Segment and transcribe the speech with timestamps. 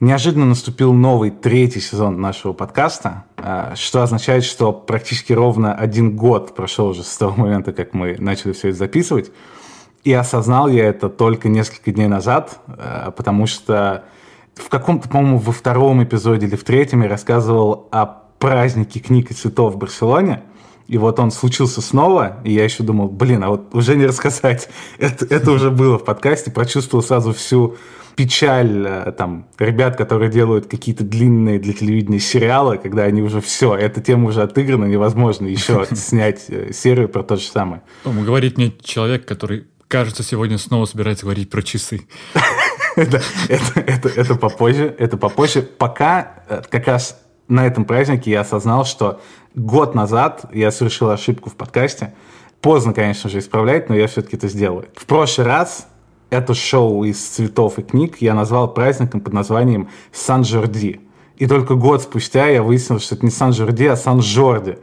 [0.00, 6.54] Неожиданно наступил новый третий сезон нашего подкаста, а, что означает, что практически ровно один год
[6.54, 9.30] прошел уже с того момента, как мы начали все это записывать.
[10.02, 14.04] И осознал я это только несколько дней назад, а, потому что
[14.54, 19.34] в каком-то, по-моему, во втором эпизоде или в третьем я рассказывал о празднике книг и
[19.34, 20.44] цветов в Барселоне.
[20.88, 24.70] И вот он случился снова, и я еще думал, блин, а вот уже не рассказать.
[24.98, 27.76] Это, это уже было в подкасте, прочувствовал сразу всю
[28.20, 34.02] печаль там ребят, которые делают какие-то длинные для телевидения сериалы, когда они уже все, эта
[34.02, 37.80] тема уже отыграна, невозможно еще снять э, серию про то же самое.
[38.04, 42.02] Ну, говорит мне человек, который, кажется, сегодня снова собирается говорить про часы.
[42.96, 45.62] это, это, это попозже, это попозже.
[45.62, 47.18] Пока э, как раз
[47.48, 49.22] на этом празднике я осознал, что
[49.54, 52.12] год назад я совершил ошибку в подкасте.
[52.60, 54.88] Поздно, конечно же, исправлять, но я все-таки это сделаю.
[54.94, 55.86] В прошлый раз
[56.30, 61.00] это шоу из цветов и книг я назвал праздником под названием Сан-Жорди.
[61.36, 64.78] И только год спустя я выяснил, что это не Сан-Жорди, а Сан-Жорди.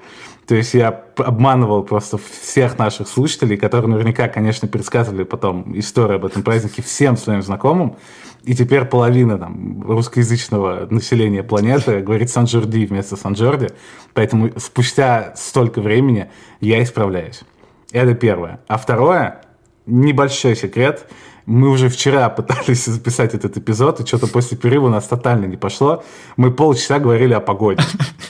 [0.46, 6.26] То есть я обманывал просто всех наших слушателей, которые наверняка, конечно, пересказывали потом историю об
[6.26, 7.98] этом празднике всем своим знакомым.
[8.44, 13.70] И теперь половина там, русскоязычного населения планеты говорит Сан-Жорди вместо Сан-Жорди.
[14.14, 16.30] Поэтому спустя столько времени
[16.62, 17.42] я исправляюсь.
[17.92, 18.62] Это первое.
[18.68, 19.42] А второе,
[19.86, 21.08] небольшой секрет–
[21.48, 25.58] мы уже вчера пытались записать этот эпизод, и что-то после перерыва у нас тотально не
[25.58, 26.04] пошло.
[26.36, 27.82] Мы полчаса говорили о погоде.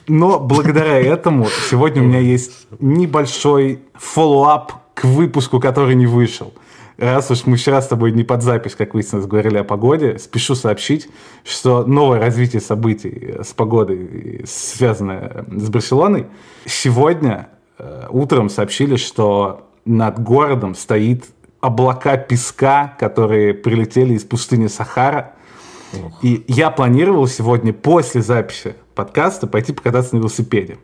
[0.07, 6.53] Но благодаря этому сегодня у меня есть небольшой follow-up к выпуску, который не вышел.
[6.97, 10.55] Раз уж мы вчера с тобой не под запись, как выяснилось, говорили о погоде, спешу
[10.55, 11.09] сообщить,
[11.43, 16.25] что новое развитие событий с погодой, связанное с Барселоной,
[16.65, 21.25] сегодня э, утром сообщили, что над городом стоит
[21.61, 25.33] облака песка, которые прилетели из пустыни Сахара.
[25.93, 26.23] Ох.
[26.23, 30.77] И я планировал сегодня после записи подкаста пойти покататься на велосипеде.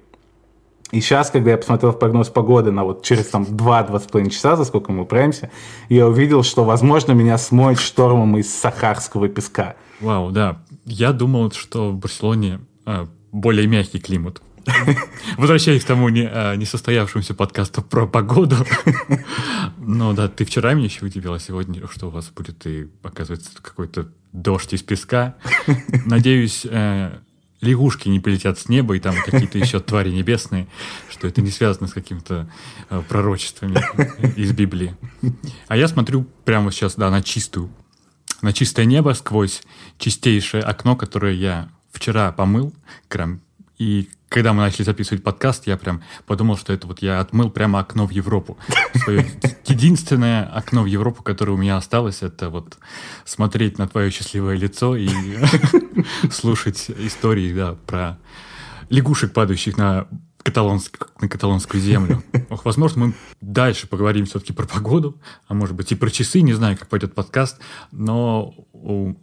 [0.92, 4.64] И сейчас, когда я посмотрел в прогноз погоды на вот через там 2-2,5 часа, за
[4.64, 5.50] сколько мы управимся,
[5.90, 9.76] я увидел, что, возможно, меня смоет штормом из сахарского песка.
[10.00, 10.62] Вау, да.
[10.86, 14.44] Я думал, что в Барселоне а, более мягкий климат.
[15.38, 18.56] Возвращаясь к тому не, а, несостоявшемуся подкасту про погоду.
[19.86, 24.08] Ну да, ты вчера меня еще удивила, сегодня что у вас будет, и оказывается какой-то
[24.32, 25.36] дождь из песка.
[26.06, 27.20] Надеюсь, э,
[27.60, 30.68] лягушки не полетят с неба, и там какие-то еще твари небесные,
[31.10, 32.50] что это не связано с какими-то
[32.90, 33.78] э, пророчествами
[34.38, 34.96] из Библии.
[35.68, 37.70] А я смотрю прямо сейчас, да, на чистую,
[38.42, 39.64] на чистое небо сквозь
[39.98, 42.74] чистейшее окно, которое я вчера помыл,
[43.78, 47.80] и когда мы начали записывать подкаст, я прям подумал, что это вот я отмыл прямо
[47.80, 48.58] окно в Европу.
[49.66, 52.80] Единственное окно в Европу, которое у меня осталось, это вот
[53.26, 55.08] смотреть на твое счастливое лицо и
[56.32, 58.18] слушать истории, да, про
[58.90, 60.08] лягушек, падающих на
[60.44, 62.24] каталонск, на каталонскую землю.
[62.50, 66.54] Ох, возможно, мы дальше поговорим все-таки про погоду, а может быть и про часы, не
[66.54, 67.60] знаю, как пойдет подкаст,
[67.92, 69.14] но у,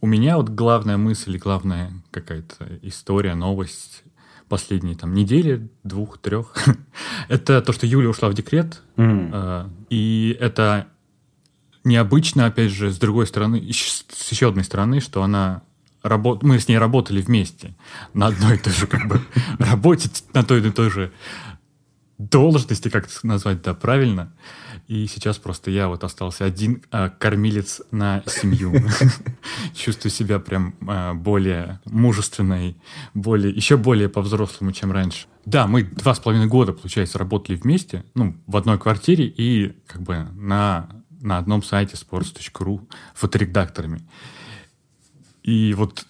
[0.00, 4.02] у меня вот главная мысль главная какая-то история, новость
[4.48, 6.54] последние там недели, двух, трех,
[7.28, 9.70] это то, что Юля ушла в декрет, mm.
[9.90, 10.88] и это
[11.84, 15.62] необычно, опять же, с другой стороны, с еще одной стороны, что она
[16.02, 16.42] работ...
[16.42, 17.74] мы с ней работали вместе
[18.12, 19.20] на одной и той же как бы
[19.58, 21.12] работе, на той и той же
[22.18, 24.32] должности, как это назвать, да, правильно.
[24.90, 28.74] И сейчас просто я вот остался один а, кормилец на семью.
[29.72, 32.76] Чувствую себя прям а, более мужественной,
[33.14, 35.28] более, еще более по-взрослому, чем раньше.
[35.44, 40.02] Да, мы два с половиной года, получается, работали вместе, ну, в одной квартире и как
[40.02, 40.88] бы на,
[41.20, 42.80] на одном сайте sports.ru
[43.14, 44.02] фоторедакторами.
[45.44, 46.04] И вот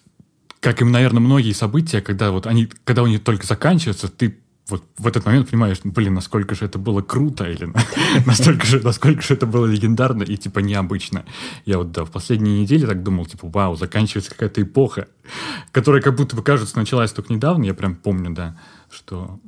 [0.59, 5.07] как и, наверное, многие события, когда вот они, когда они только заканчиваются, ты вот в
[5.07, 7.71] этот момент понимаешь, блин, насколько же это было круто, или
[8.25, 11.25] насколько же, насколько же это было легендарно и, типа, необычно.
[11.65, 15.07] Я вот, да, в последние недели так думал, типа, вау, заканчивается какая-то эпоха,
[15.71, 17.63] которая как будто бы, кажется, началась только недавно.
[17.63, 18.57] Я прям помню, да,
[18.89, 19.39] что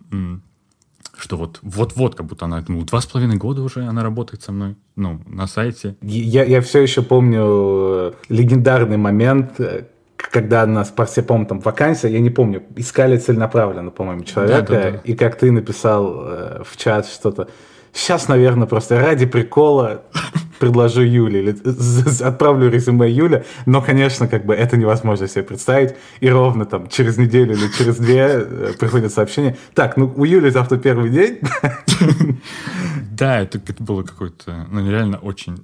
[1.16, 4.52] что вот вот-вот, как будто она, ну, два с половиной года уже она работает со
[4.52, 5.96] мной, ну, на сайте.
[6.02, 9.86] Я, я все еще помню э, легендарный момент, э,
[10.32, 14.92] когда нас, все, по-моему, там вакансия, я не помню, искали целенаправленно, по-моему, человека, да, да,
[14.92, 15.02] да.
[15.04, 17.50] и как ты написал э, в чат что-то,
[17.92, 20.04] сейчас, наверное, просто ради прикола
[20.60, 26.30] предложу Юле, или отправлю резюме Юля, но, конечно, как бы это невозможно себе представить, и
[26.30, 30.78] ровно там через неделю или через две э, приходит сообщение, так, ну у Юли завтра
[30.78, 31.40] первый день.
[33.12, 35.64] Да, это, было какое-то, ну, нереально очень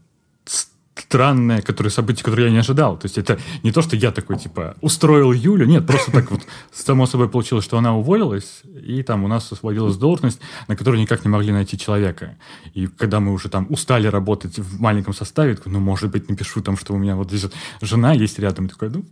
[1.01, 2.97] странное, которое событие, которое я не ожидал.
[2.97, 6.41] То есть это не то, что я такой, типа, устроил Юлю, нет, просто так вот
[6.71, 11.25] само собой получилось, что она уволилась, и там у нас освободилась должность, на которой никак
[11.25, 12.37] не могли найти человека.
[12.73, 16.61] И когда мы уже там устали работать в маленьком составе, такой, ну, может быть, напишу
[16.61, 19.05] там, что у меня вот здесь жена есть рядом, и такой, ну,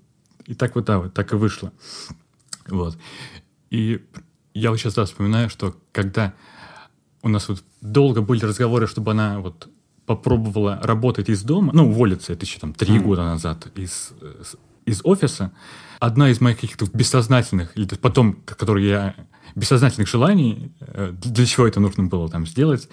[0.46, 1.72] и так вот, да, вот так и вышло.
[2.68, 2.98] Вот.
[3.70, 4.02] И
[4.54, 6.34] я вот сейчас да, вспоминаю, что когда
[7.22, 9.70] у нас вот долго были разговоры, чтобы она вот
[10.08, 13.02] попробовала работать из дома, ну, уволиться, это еще там три mm.
[13.02, 14.14] года назад из,
[14.86, 15.52] из офиса,
[16.00, 19.16] одна из моих каких-то бессознательных, или потом, которые я
[19.56, 22.88] бессознательных желаний, э, для чего это нужно было там сделать,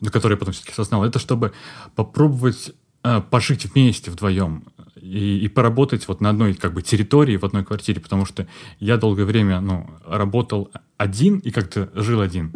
[0.00, 1.52] но которые я потом все-таки осознал, это чтобы
[1.96, 2.72] попробовать
[3.02, 4.64] э, пожить вместе вдвоем
[4.94, 8.46] и, и поработать вот на одной как бы территории, в одной квартире, потому что
[8.78, 12.52] я долгое время ну, работал один и как-то жил один.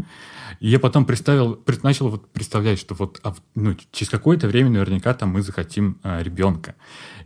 [0.64, 5.12] И я потом представил, начал вот представлять, что вот а, ну, через какое-то время наверняка
[5.12, 6.74] там мы захотим а, ребенка.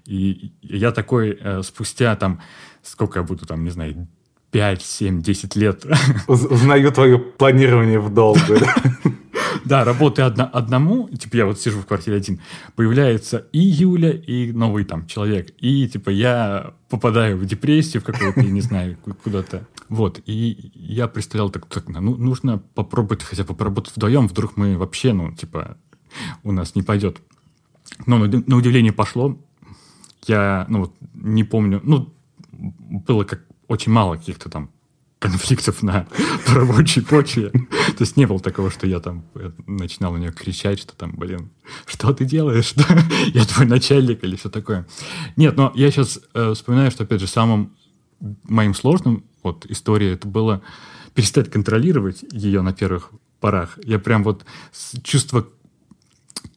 [0.07, 2.41] И я такой а, спустя там,
[2.83, 4.09] сколько я буду там, не знаю,
[4.51, 5.87] 5, 7, 10 лет.
[6.27, 8.41] Узнаю твое планирование в долгу.
[9.69, 12.41] Да, работая одна, одному, типа я вот сижу в квартире один,
[12.75, 15.51] появляется и Юля, и новый там человек.
[15.59, 19.69] И типа я попадаю в депрессию в какую-то, я не знаю, куда-то.
[19.91, 24.79] Вот, и я представлял так, так ну, нужно попробовать хотя бы поработать вдвоем, вдруг мы
[24.79, 25.77] вообще, ну, типа,
[26.45, 27.19] у нас не пойдет.
[28.07, 29.39] Но на, на удивление пошло.
[30.27, 32.15] Я, ну, вот, не помню, ну,
[32.53, 34.71] было как очень мало каких-то там
[35.19, 36.07] конфликтов на
[36.47, 37.51] рабочей почве.
[37.51, 41.13] То есть не было такого, что я там э, начинал на нее кричать, что там,
[41.17, 41.51] блин,
[41.87, 42.75] что ты делаешь?
[43.35, 44.87] я твой начальник или все такое.
[45.37, 47.77] Нет, но я сейчас э, вспоминаю, что, опять же, самым
[48.45, 50.63] моим сложным вот историей это было
[51.15, 53.11] перестать контролировать ее на первых
[53.41, 53.79] порах.
[53.85, 54.45] Я прям вот
[55.03, 55.49] чувство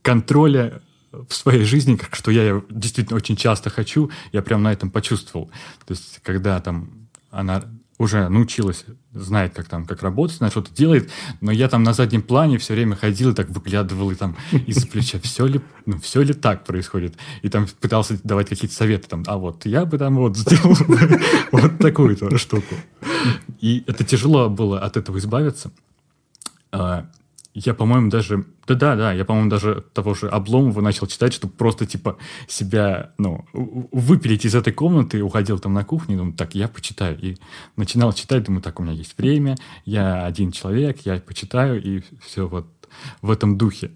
[0.01, 0.81] контроля
[1.11, 5.47] в своей жизни, как что я действительно очень часто хочу, я прям на этом почувствовал.
[5.85, 7.63] То есть, когда там она
[8.01, 12.21] уже научилась, знает, как там, как работать, она что-то делает, но я там на заднем
[12.21, 16.21] плане все время ходил и так выглядывал и там из плеча, все ли, ну, все
[16.21, 20.15] ли так происходит, и там пытался давать какие-то советы, там, а вот я бы там
[20.15, 20.75] вот сделал
[21.51, 22.75] вот такую-то штуку.
[23.59, 25.71] И это тяжело было от этого избавиться.
[27.53, 28.45] Я, по-моему, даже...
[28.65, 32.17] Да-да-да, я, по-моему, даже того же Обломова начал читать, чтобы просто, типа,
[32.47, 37.19] себя, ну, выпилить из этой комнаты, уходил там на кухню, думаю, так, я почитаю.
[37.19, 37.37] И
[37.75, 42.47] начинал читать, думаю, так, у меня есть время, я один человек, я почитаю, и все
[42.47, 42.67] вот
[43.21, 43.91] в этом духе.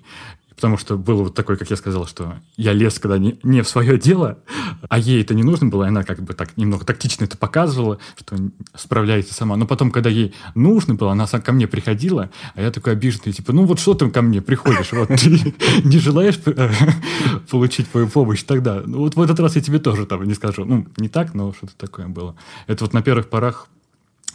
[0.56, 3.68] Потому что было вот такое, как я сказал, что я лез, когда не, не в
[3.68, 4.40] свое дело,
[4.88, 8.00] а ей это не нужно было, и она как бы так немного тактично это показывала,
[8.18, 8.38] что
[8.74, 9.58] справляется сама.
[9.58, 13.52] Но потом, когда ей нужно было, она ко мне приходила, а я такой обиженный, типа,
[13.52, 15.54] ну вот что ты ко мне приходишь, вот ты
[15.84, 16.72] не желаешь э,
[17.50, 18.82] получить твою помощь тогда?
[18.86, 20.64] Ну вот в этот раз я тебе тоже там не скажу.
[20.64, 22.36] Ну, не так, но что-то такое было.
[22.68, 23.68] Это вот на первых порах,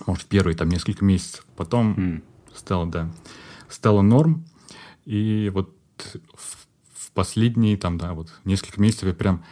[0.07, 1.45] может, первые там несколько месяцев.
[1.57, 2.23] Потом
[2.55, 3.11] стало, да,
[3.69, 4.45] стало норм.
[5.07, 5.75] И вот
[6.35, 9.45] в, последние там, да, вот несколько месяцев я прям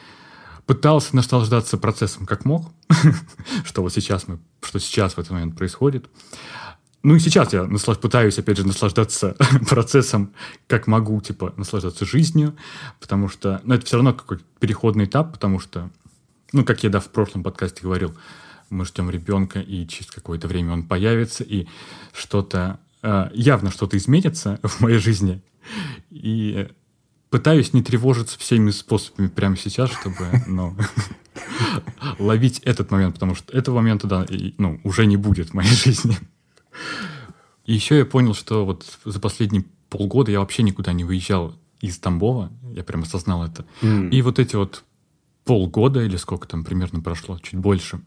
[0.67, 2.73] пытался наслаждаться процессом как мог,
[3.65, 6.09] что вот сейчас мы, что сейчас в этот момент происходит.
[7.03, 7.99] Ну и сейчас я наслаж...
[7.99, 9.37] пытаюсь, опять же, наслаждаться
[9.69, 10.35] процессом,
[10.67, 12.57] как могу, типа, наслаждаться жизнью,
[13.01, 15.91] потому что, ну, это все равно какой-то переходный этап, потому что,
[16.53, 18.17] ну, как я, да, в прошлом подкасте говорил,
[18.69, 21.67] мы ждем ребенка, и через какое-то время он появится, и
[22.13, 25.43] что-то, явно что-то изменится в моей жизни,
[26.11, 26.69] и
[27.31, 30.77] пытаюсь не тревожиться всеми способами прямо сейчас, чтобы ну,
[32.19, 34.27] ловить этот момент, потому что этого момента, да,
[34.57, 36.17] ну, уже не будет в моей жизни.
[37.67, 41.99] И еще я понял, что вот за последние полгода я вообще никуда не выезжал из
[41.99, 43.65] Тамбова, я прям осознал это.
[43.83, 44.11] Mm.
[44.11, 44.85] И вот эти вот
[45.45, 48.01] полгода или сколько там примерно прошло, чуть больше,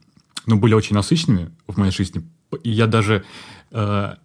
[0.46, 2.24] ну, были очень насыщенными в моей жизни.
[2.64, 3.24] И я даже
[3.72, 4.16] э,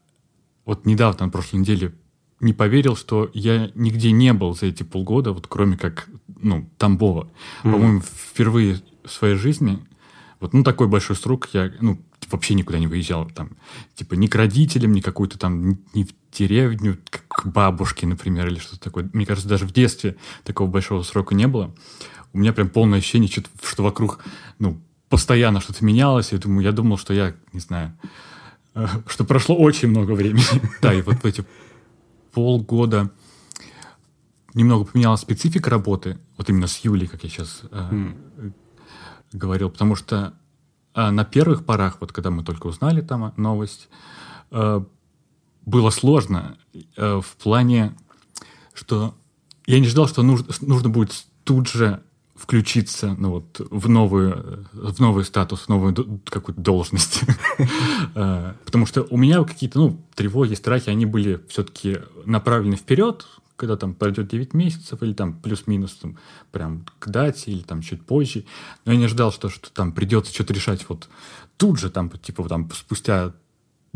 [0.67, 1.95] вот недавно, на прошлой неделе,
[2.41, 6.07] не поверил, что я нигде не был за эти полгода, вот кроме как,
[6.43, 7.23] ну, Тамбова.
[7.23, 7.73] Mm-hmm.
[7.73, 9.79] По-моему, впервые в своей жизни,
[10.41, 11.99] вот, ну, такой большой срок я, ну,
[12.31, 13.51] вообще никуда не выезжал, там,
[13.95, 18.81] типа, ни к родителям, ни какую-то там, ни в деревню, к бабушке, например, или что-то
[18.81, 19.09] такое.
[19.13, 21.75] Мне кажется, даже в детстве такого большого срока не было.
[22.33, 24.19] У меня прям полное ощущение, что, вокруг,
[24.59, 26.33] ну, постоянно что-то менялось.
[26.33, 27.97] Я думаю, я думал, что я, не знаю,
[29.07, 30.45] что прошло очень много времени.
[30.83, 31.45] Да, и вот эти
[32.33, 33.11] полгода
[34.55, 38.53] немного поменялась специфика работы, вот именно с Юлей, как я сейчас э, mm.
[39.33, 40.35] говорил, потому что
[40.95, 43.89] э, на первых порах, вот когда мы только узнали там новость,
[44.51, 44.85] э,
[45.65, 46.57] было сложно
[46.97, 47.95] э, в плане,
[48.73, 49.15] что
[49.67, 52.03] я не ждал, что нужно, нужно будет тут же
[52.37, 57.23] включиться ну, вот, в, новую, в новый статус, в новую какую-то должность.
[58.15, 63.27] Э, потому что у меня какие-то ну, тревоги, страхи, они были все-таки направлены вперед,
[63.57, 66.19] когда там пройдет 9 месяцев, или там плюс-минус там,
[66.53, 68.45] прям к дате, или там чуть позже.
[68.85, 71.09] Но я не ждал, что, что там придется что-то решать вот
[71.57, 73.33] тут же, там, типа, там, спустя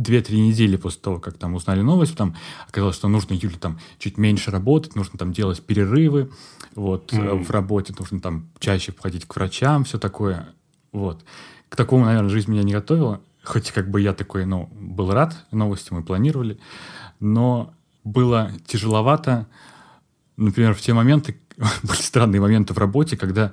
[0.01, 2.37] 2-3 недели после того, как там узнали новость, там
[2.69, 6.31] оказалось, что нужно Юле там чуть меньше работать, нужно там делать перерывы,
[6.75, 7.45] вот, mm-hmm.
[7.45, 10.49] в работе нужно там чаще ходить к врачам, все такое,
[10.93, 11.25] вот.
[11.69, 15.47] К такому, наверное, жизнь меня не готовила, хоть как бы я такой, ну, был рад,
[15.51, 16.59] новости мы планировали,
[17.21, 19.47] но было тяжеловато,
[20.37, 21.39] например, в те моменты,
[21.83, 23.53] были странные моменты в работе, когда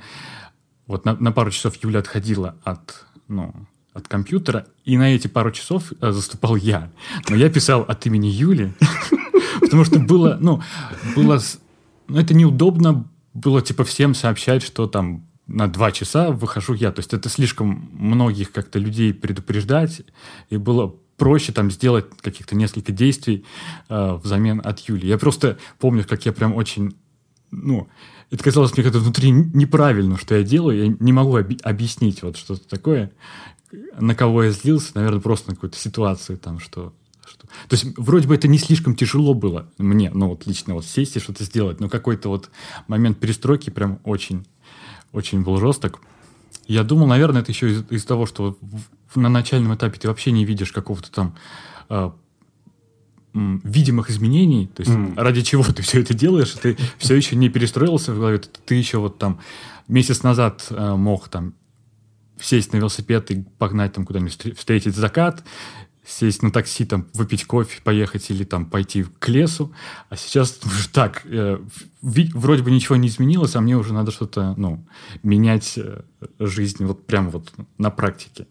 [0.88, 3.54] вот на, на пару часов Юля отходила от, ну,
[3.98, 6.92] от компьютера, и на эти пару часов э, заступал я.
[7.30, 8.74] Но я писал от имени Юли,
[9.62, 10.62] потому что было, ну,
[11.16, 11.42] было,
[12.08, 16.92] ну, это неудобно было, типа, всем сообщать, что там на два часа выхожу я.
[16.92, 20.02] То есть это слишком многих как-то людей предупреждать,
[20.50, 23.46] и было проще там сделать каких-то несколько действий
[23.90, 25.08] э, взамен от Юли.
[25.08, 26.96] Я просто помню, как я прям очень,
[27.50, 27.88] ну,
[28.30, 32.38] это казалось мне как-то внутри неправильно, что я делаю, я не могу оби- объяснить вот
[32.38, 33.12] что-то такое
[33.72, 36.94] на кого я злился, наверное, просто на какую-то ситуацию там, что,
[37.26, 37.48] что...
[37.68, 41.16] То есть вроде бы это не слишком тяжело было мне, ну вот лично вот сесть
[41.16, 42.50] и что-то сделать, но какой-то вот
[42.88, 44.46] момент перестройки прям очень,
[45.12, 46.02] очень был жесток.
[46.68, 50.32] Я думал, наверное, это еще из- из того, что в, на начальном этапе ты вообще
[50.32, 51.36] не видишь какого-то там
[51.90, 52.12] э,
[53.34, 55.14] видимых изменений, то есть mm.
[55.16, 58.98] ради чего ты все это делаешь, ты все еще не перестроился в голове, ты еще
[58.98, 59.40] вот там
[59.88, 61.54] месяц назад э, мог там
[62.40, 65.44] сесть на велосипед и погнать там куда-нибудь встретить закат,
[66.08, 69.74] сесть на такси, там, выпить кофе, поехать или там пойти к лесу.
[70.10, 70.60] А сейчас
[70.94, 71.60] так, э,
[72.02, 74.86] вроде бы ничего не изменилось, а мне уже надо что-то, ну,
[75.22, 76.02] менять э,
[76.40, 78.48] жизнь вот прямо вот на практике.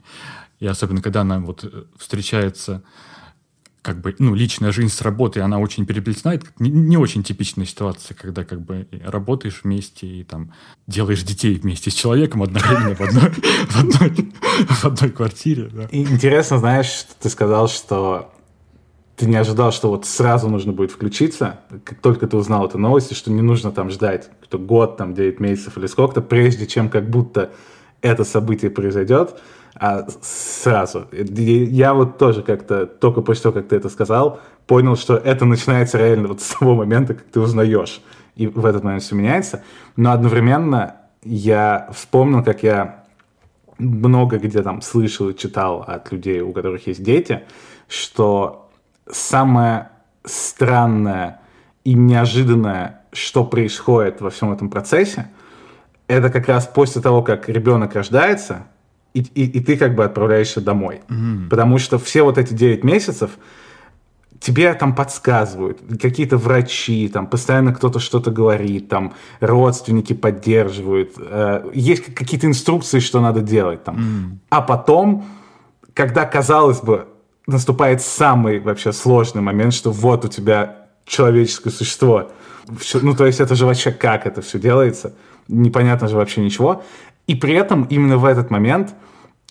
[0.61, 2.83] И особенно, когда она вот э, встречается
[3.87, 6.35] как бы, ну, личная жизнь с работой, она очень переплетена.
[6.35, 10.53] Это не, не очень типичная ситуация, когда как бы работаешь вместе и там
[10.89, 13.01] делаешь детей вместе с человеком одновременно в
[14.91, 15.71] одной, квартире.
[15.93, 18.35] И интересно, знаешь, что ты сказал, что
[19.15, 23.15] ты не ожидал, что вот сразу нужно будет включиться, как только ты узнал эту новость,
[23.15, 27.09] что не нужно там ждать кто год, там, 9 месяцев или сколько-то, прежде чем как
[27.09, 27.53] будто
[28.03, 29.41] это событие произойдет
[29.79, 31.07] а сразу.
[31.13, 35.99] Я вот тоже как-то, только после того, как ты это сказал, понял, что это начинается
[35.99, 38.01] реально вот с того момента, как ты узнаешь.
[38.35, 39.63] И в этот момент все меняется.
[39.97, 43.05] Но одновременно я вспомнил, как я
[43.79, 47.43] много где там слышал и читал от людей, у которых есть дети,
[47.89, 48.71] что
[49.11, 49.91] самое
[50.25, 51.41] странное
[51.85, 55.29] и неожиданное, что происходит во всем этом процессе,
[56.09, 58.67] это как раз после того, как ребенок рождается,
[59.17, 61.01] и, и, и ты как бы отправляешься домой.
[61.09, 61.49] Mm-hmm.
[61.49, 63.31] Потому что все вот эти 9 месяцев
[64.41, 72.15] тебе там подсказывают, какие-то врачи, там постоянно кто-то что-то говорит, там родственники поддерживают, э, есть
[72.15, 73.97] какие-то инструкции, что надо делать там.
[73.97, 74.39] Mm.
[74.51, 75.25] А потом,
[75.95, 77.09] когда, казалось бы,
[77.47, 82.31] наступает самый вообще сложный момент, что вот у тебя человеческое существо,
[83.01, 85.15] ну то есть это же вообще как это все делается,
[85.49, 86.83] непонятно же вообще ничего,
[87.27, 88.95] и при этом именно в этот момент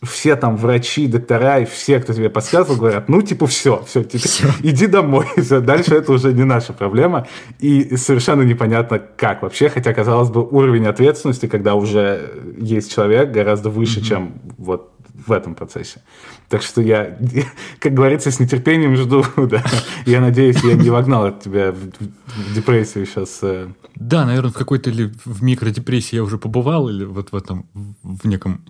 [0.03, 4.27] все там врачи, доктора и все, кто тебе подсказывал, говорят, ну, типа, все, все, типа,
[4.27, 4.47] все.
[4.61, 7.27] иди домой, все, дальше это уже не наша проблема.
[7.59, 13.69] И совершенно непонятно, как вообще, хотя, казалось бы, уровень ответственности, когда уже есть человек, гораздо
[13.69, 14.03] выше, mm-hmm.
[14.03, 14.94] чем вот
[15.25, 16.01] в этом процессе.
[16.49, 17.17] Так что я,
[17.79, 19.63] как говорится, с нетерпением жду, да.
[20.05, 23.39] Я надеюсь, я не вогнал от тебя в, депрессию сейчас.
[23.41, 23.69] Э.
[23.95, 27.67] Да, наверное, в какой-то или в микродепрессии я уже побывал, или вот в этом,
[28.03, 28.65] в неком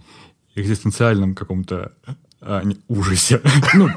[0.56, 1.92] экзистенциальном каком-то
[2.42, 3.42] а, не, ужасе.
[3.74, 3.90] ну,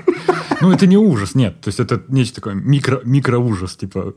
[0.60, 1.60] ну, это не ужас, нет.
[1.60, 4.14] То есть это нечто такое микро, микроужас, типа.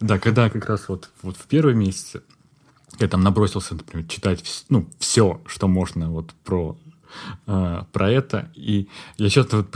[0.00, 2.22] да, когда как раз вот, вот в первые месяцы
[2.98, 6.76] я там набросился, например, читать ну, все, что можно вот про,
[7.46, 8.50] э, про это.
[8.54, 9.74] И я сейчас вот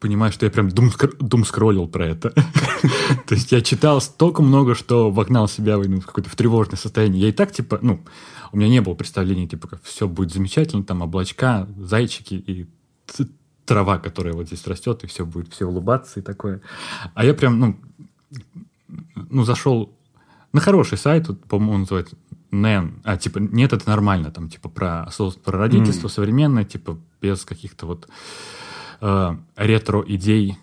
[0.00, 2.30] понимаю, что я прям дум, дум скроллил про это.
[3.26, 7.22] То есть я читал столько много, что вогнал себя в какое-то в тревожное состояние.
[7.22, 8.04] Я и так, типа, ну,
[8.52, 12.66] у меня не было представления, типа, как все будет замечательно, там облачка, зайчики и
[13.64, 16.60] трава, которая вот здесь растет, и все будет все улыбаться и такое.
[17.14, 17.76] А я прям, ну,
[19.30, 19.90] ну зашел
[20.52, 22.16] на хороший сайт, вот, по-моему, называется
[22.54, 23.00] NEN.
[23.04, 25.08] А, типа, нет, это нормально, там, типа, про,
[25.44, 26.10] про родительство mm.
[26.10, 28.08] современное, типа, без каких-то вот
[29.00, 30.58] э, ретро-идей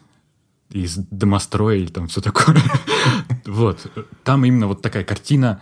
[0.69, 2.57] из домостроя или там все такое.
[3.45, 3.91] вот.
[4.23, 5.61] Там именно вот такая картина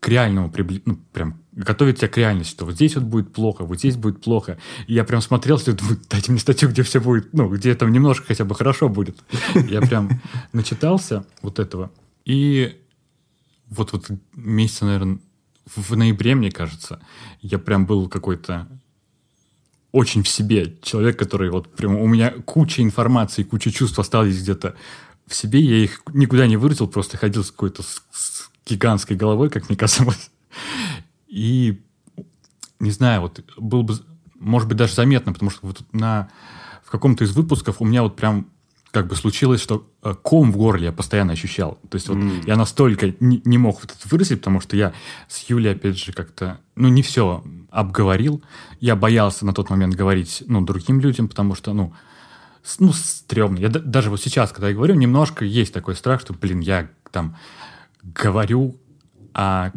[0.00, 0.82] к реальному прибли...
[0.84, 4.22] ну, прям готовить тебя к реальности, что вот здесь вот будет плохо, вот здесь будет
[4.22, 4.58] плохо.
[4.86, 7.90] И я прям смотрел, что думаю, дайте мне статью, где все будет, ну, где там
[7.90, 9.16] немножко хотя бы хорошо будет.
[9.54, 10.20] Я прям
[10.52, 11.90] начитался вот этого.
[12.26, 12.78] И
[13.70, 15.20] вот, вот месяца, наверное,
[15.74, 17.00] в ноябре, мне кажется,
[17.40, 18.68] я прям был какой-то
[19.92, 24.74] очень в себе человек, который вот прям у меня куча информации, куча чувств остались где-то
[25.26, 29.50] в себе, я их никуда не выразил, просто ходил с какой-то с, с гигантской головой,
[29.50, 30.30] как мне казалось.
[31.28, 31.80] И
[32.80, 33.94] не знаю, вот был бы,
[34.34, 36.28] может быть, даже заметно, потому что вот на,
[36.84, 38.48] в каком-то из выпусков у меня вот прям
[38.94, 41.80] как бы случилось, что э, ком в горле я постоянно ощущал.
[41.90, 42.44] То есть вот mm.
[42.46, 44.92] я настолько не, не мог вот это выразить, потому что я
[45.26, 48.40] с Юлей, опять же, как-то, ну, не все обговорил.
[48.78, 51.92] Я боялся на тот момент говорить, ну, другим людям, потому что, ну,
[52.78, 53.58] ну, стрёмно.
[53.58, 57.36] Я даже вот сейчас, когда я говорю, немножко есть такой страх, что, блин, я там
[58.04, 58.80] говорю
[59.32, 59.72] о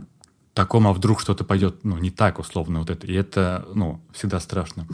[0.53, 3.07] таком, а вдруг что-то пойдет, ну, не так, условно, вот это.
[3.07, 4.88] И это, ну, всегда страшно.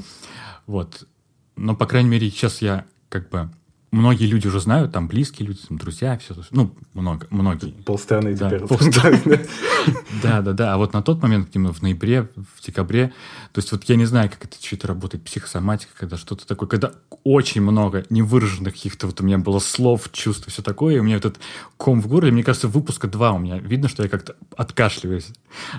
[0.66, 1.10] Вот.
[1.58, 3.52] Но, по крайней мере, сейчас я как бы
[3.94, 7.72] многие люди уже знают, там близкие люди, там, друзья, все, ну, много, многие.
[7.86, 9.48] Полстраны да, теперь.
[10.24, 10.74] Да, да, да.
[10.74, 13.14] А вот на тот момент, именно в ноябре, в декабре,
[13.52, 16.68] то есть вот я не знаю, как это что то работает, психосоматика, когда что-то такое,
[16.68, 21.04] когда очень много невыраженных каких-то вот у меня было слов, чувств, все такое, и у
[21.04, 21.40] меня этот
[21.78, 25.28] ком в горле, мне кажется, выпуска два у меня видно, что я как-то откашливаюсь.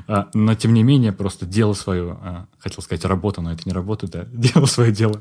[0.06, 3.72] А, но, тем не менее, просто делал свою, а, хотел сказать, работу, но это не
[3.72, 5.20] работа, да, делал свое дело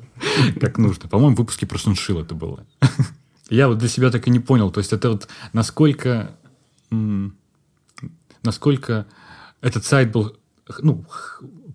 [0.60, 1.10] как нужно.
[1.10, 2.66] По-моему, в выпуске про Суншил это было.
[3.50, 4.72] Я вот для себя так и не понял.
[4.72, 6.36] То есть это вот насколько...
[8.44, 9.06] Насколько
[9.62, 10.36] этот сайт был
[10.80, 11.06] ну,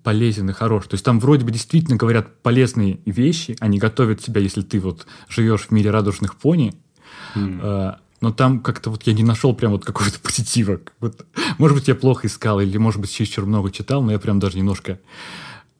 [0.02, 0.86] полезен и хорош.
[0.86, 5.06] То есть там вроде бы действительно говорят полезные вещи, они готовят тебя, если ты вот
[5.28, 6.74] живешь в мире радужных пони,
[7.34, 7.96] mm.
[8.20, 10.80] но там как-то вот я не нашел прям вот какого-то позитива.
[11.00, 11.26] Вот,
[11.58, 14.56] может быть, я плохо искал, или, может быть, чересчур много читал, но я прям даже
[14.56, 14.98] немножко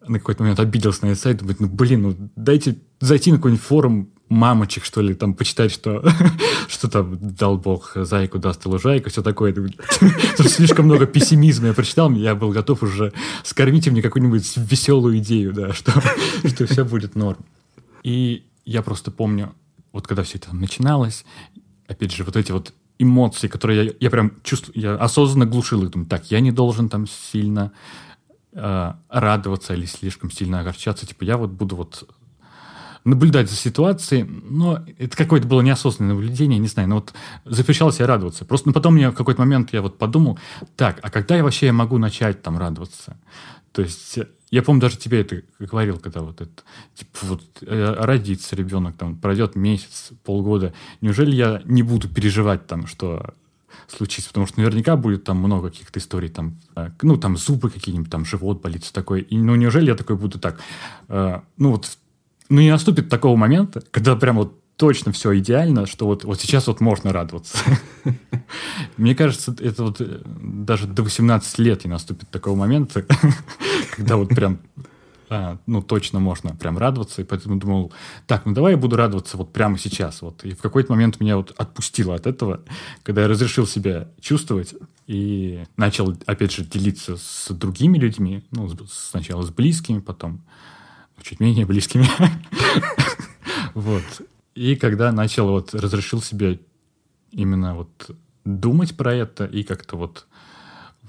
[0.06, 3.64] на какой-то момент обиделся на этот сайт, думать, ну, блин, ну, дайте зайти на какой-нибудь
[3.64, 6.04] форум мамочек, что ли, там почитать, что,
[6.68, 9.52] что там дал бог зайку, даст и лужайку, все такое.
[10.36, 13.12] Тут слишком много пессимизма я прочитал, я был готов уже
[13.44, 15.92] скормить мне какую-нибудь веселую идею, да, что,
[16.44, 17.44] что все будет норм.
[18.02, 19.54] И я просто помню,
[19.92, 21.24] вот когда все это начиналось,
[21.86, 25.90] опять же, вот эти вот эмоции, которые я, я прям чувствую, я осознанно глушил их,
[25.90, 27.72] думаю, так, я не должен там сильно
[28.52, 32.08] э, радоваться или слишком сильно огорчаться, типа я вот буду вот
[33.08, 38.06] наблюдать за ситуацией, но это какое-то было неосознанное наблюдение, не знаю, но вот запрещал себе
[38.06, 38.44] радоваться.
[38.44, 40.38] Просто ну, потом мне в какой-то момент я вот подумал,
[40.76, 43.16] так, а когда я вообще я могу начать там радоваться?
[43.72, 44.18] То есть
[44.50, 46.62] я помню, даже тебе это говорил, когда вот это,
[46.94, 50.72] типа, вот э, родится ребенок, там, пройдет месяц, полгода.
[51.02, 53.34] Неужели я не буду переживать там, что
[53.88, 54.30] случится?
[54.30, 58.24] Потому что наверняка будет там много каких-то историй, там, э, ну, там, зубы какие-нибудь, там,
[58.24, 59.20] живот болит, все такое.
[59.20, 60.60] И, ну, неужели я такой буду так?
[61.08, 61.98] Э, ну, вот
[62.48, 66.68] ну, не наступит такого момента, когда прям вот точно все идеально, что вот, вот сейчас
[66.68, 67.58] вот можно радоваться.
[68.96, 73.04] Мне кажется, это вот э, даже до 18 лет не наступит такого момента,
[73.96, 74.60] когда вот прям
[75.30, 77.92] а, ну, точно можно прям радоваться, и поэтому думал,
[78.26, 80.22] так, ну давай я буду радоваться вот прямо сейчас.
[80.22, 80.44] Вот.
[80.44, 82.62] И в какой-то момент меня вот отпустило от этого,
[83.02, 84.74] когда я разрешил себя чувствовать
[85.06, 90.40] и начал, опять же, делиться с другими людьми, ну, сначала с близкими, потом
[91.22, 92.06] чуть менее близкими.
[93.74, 94.22] Вот.
[94.54, 96.58] И когда начал, вот, разрешил себе
[97.30, 98.10] именно вот
[98.44, 100.26] думать про это и как-то вот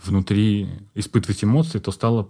[0.04, 2.30] внутри испытывать эмоции, то стало,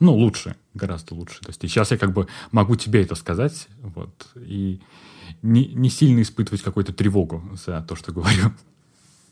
[0.00, 1.40] ну, лучше, гораздо лучше.
[1.40, 4.80] То есть сейчас я как бы могу тебе это сказать, вот, и
[5.42, 8.52] не, не сильно испытывать какую-то тревогу за то, что говорю.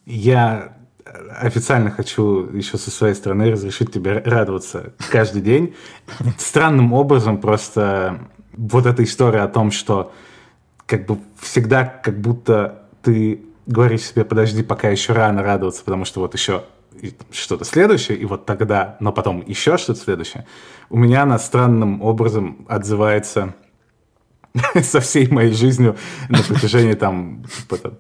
[0.05, 5.75] Я официально хочу еще со своей стороны разрешить тебе радоваться каждый день.
[6.39, 10.13] Странным образом просто вот эта история о том, что
[10.87, 16.21] как бы всегда как будто ты говоришь себе, подожди, пока еще рано радоваться, потому что
[16.21, 16.65] вот еще
[17.31, 20.47] что-то следующее, и вот тогда, но потом еще что-то следующее.
[20.91, 23.55] У меня она странным образом отзывается
[24.83, 25.97] со всей моей жизнью
[26.29, 27.45] на протяжении там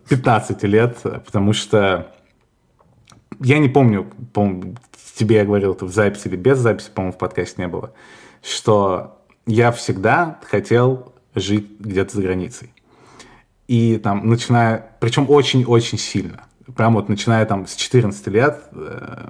[0.09, 2.13] 15 типа, лет, потому что
[3.40, 4.49] я не помню, по
[5.16, 7.92] тебе я говорил это в записи или без записи, по-моему, в подкасте не было,
[8.42, 12.73] что я всегда хотел жить где-то за границей.
[13.66, 16.44] И там, начиная, причем очень-очень сильно,
[16.77, 19.29] прям вот начиная там с 14 лет, э,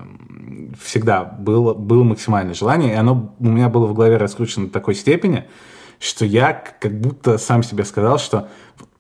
[0.83, 4.95] всегда было, было максимальное желание, и оно у меня было в голове раскручено до такой
[4.95, 5.45] степени,
[6.01, 8.49] что я как будто сам себе сказал, что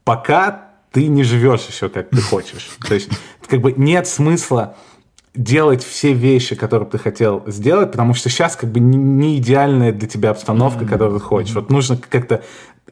[0.04, 2.70] пока ты не живешь еще как ты хочешь.
[2.86, 3.10] То есть
[3.48, 4.76] как бы нет смысла
[5.34, 10.08] делать все вещи, которые ты хотел сделать, потому что сейчас как бы не идеальная для
[10.08, 10.88] тебя обстановка, mm-hmm.
[10.88, 11.50] которую ты хочешь.
[11.50, 11.60] Mm-hmm.
[11.60, 12.42] Вот нужно как-то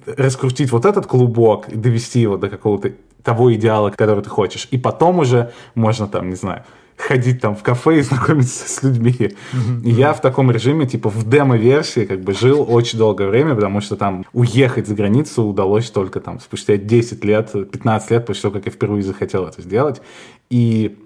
[0.07, 4.67] раскрутить вот этот клубок и довести его до какого-то того идеала, который ты хочешь.
[4.73, 6.65] И потом уже можно там, не знаю,
[6.97, 9.13] ходить там в кафе и знакомиться с людьми.
[9.13, 9.83] Mm-hmm.
[9.85, 13.81] И я в таком режиме, типа в демо-версии, как бы жил очень долгое время, потому
[13.81, 18.55] что там уехать за границу удалось только там спустя 10 лет, 15 лет после того,
[18.55, 20.03] как я впервые захотел это сделать.
[20.51, 20.99] И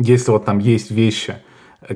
[0.00, 1.36] если вот там есть вещи,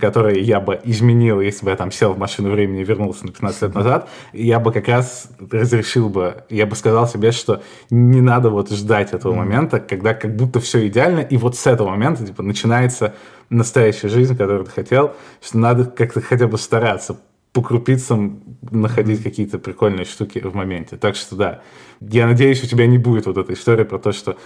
[0.01, 3.33] которые я бы изменил, если бы я там сел в машину времени и вернулся на
[3.33, 8.21] 15 лет назад, я бы как раз разрешил бы, я бы сказал себе, что не
[8.21, 12.27] надо вот ждать этого момента, когда как будто все идеально, и вот с этого момента
[12.27, 13.15] типа начинается
[13.51, 17.19] настоящая жизнь, которую ты хотел, что надо как-то хотя бы стараться
[17.53, 20.97] по крупицам находить какие-то прикольные штуки в моменте.
[20.97, 21.61] Так что да,
[22.01, 24.37] я надеюсь, у тебя не будет вот этой истории про то, что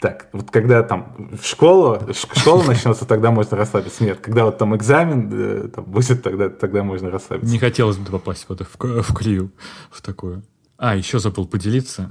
[0.00, 4.04] так, вот когда там в школу, школа начнется, тогда можно расслабиться.
[4.04, 7.52] Нет, когда вот там экзамен э, там, будет, тогда, тогда можно расслабиться.
[7.52, 9.52] Не хотелось бы попасть вот в, в клею,
[9.90, 10.42] в такую.
[10.76, 12.10] А, еще забыл поделиться.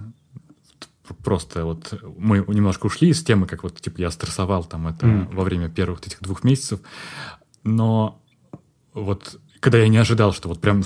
[1.23, 5.35] Просто вот мы немножко ушли из темы, как вот типа я стрессовал там это mm.
[5.35, 6.79] во время первых этих двух месяцев.
[7.63, 8.23] Но
[8.93, 10.83] вот когда я не ожидал, что вот прям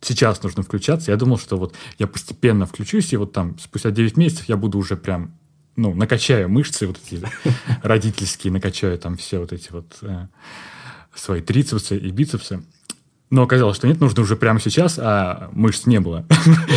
[0.00, 4.16] сейчас нужно включаться, я думал, что вот я постепенно включусь, и вот там спустя 9
[4.16, 5.37] месяцев я буду уже прям
[5.78, 7.22] ну, накачаю мышцы вот эти
[7.82, 10.26] родительские, накачаю там все вот эти вот э,
[11.14, 12.64] свои трицепсы и бицепсы.
[13.30, 16.26] Но оказалось, что нет, нужно уже прямо сейчас, а мышц не было.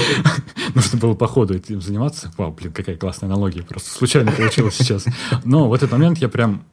[0.76, 2.32] нужно было по ходу этим заниматься.
[2.38, 5.06] Вау, блин, какая классная аналогия, просто случайно получилось сейчас.
[5.46, 6.64] Но в этот момент я прям,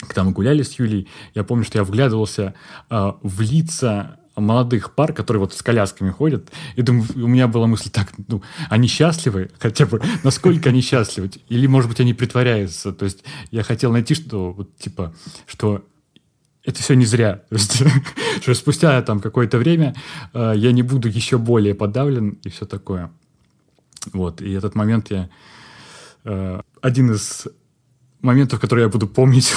[0.00, 2.54] когда мы гуляли с Юлей, я помню, что я вглядывался
[2.88, 7.66] э, в лица молодых пар, которые вот с колясками ходят, и думаю, у меня была
[7.66, 12.92] мысль, так, ну, они счастливы, хотя бы, насколько они счастливы, или, может быть, они притворяются,
[12.92, 15.12] то есть я хотел найти, что, вот, типа,
[15.46, 15.84] что
[16.64, 17.42] это все не зря.
[18.42, 19.94] что спустя там какое-то время
[20.34, 23.10] э, я не буду еще более подавлен и все такое.
[24.12, 25.28] Вот, и этот момент я...
[26.24, 27.46] Э, один из
[28.20, 29.54] моментов, которые я буду помнить,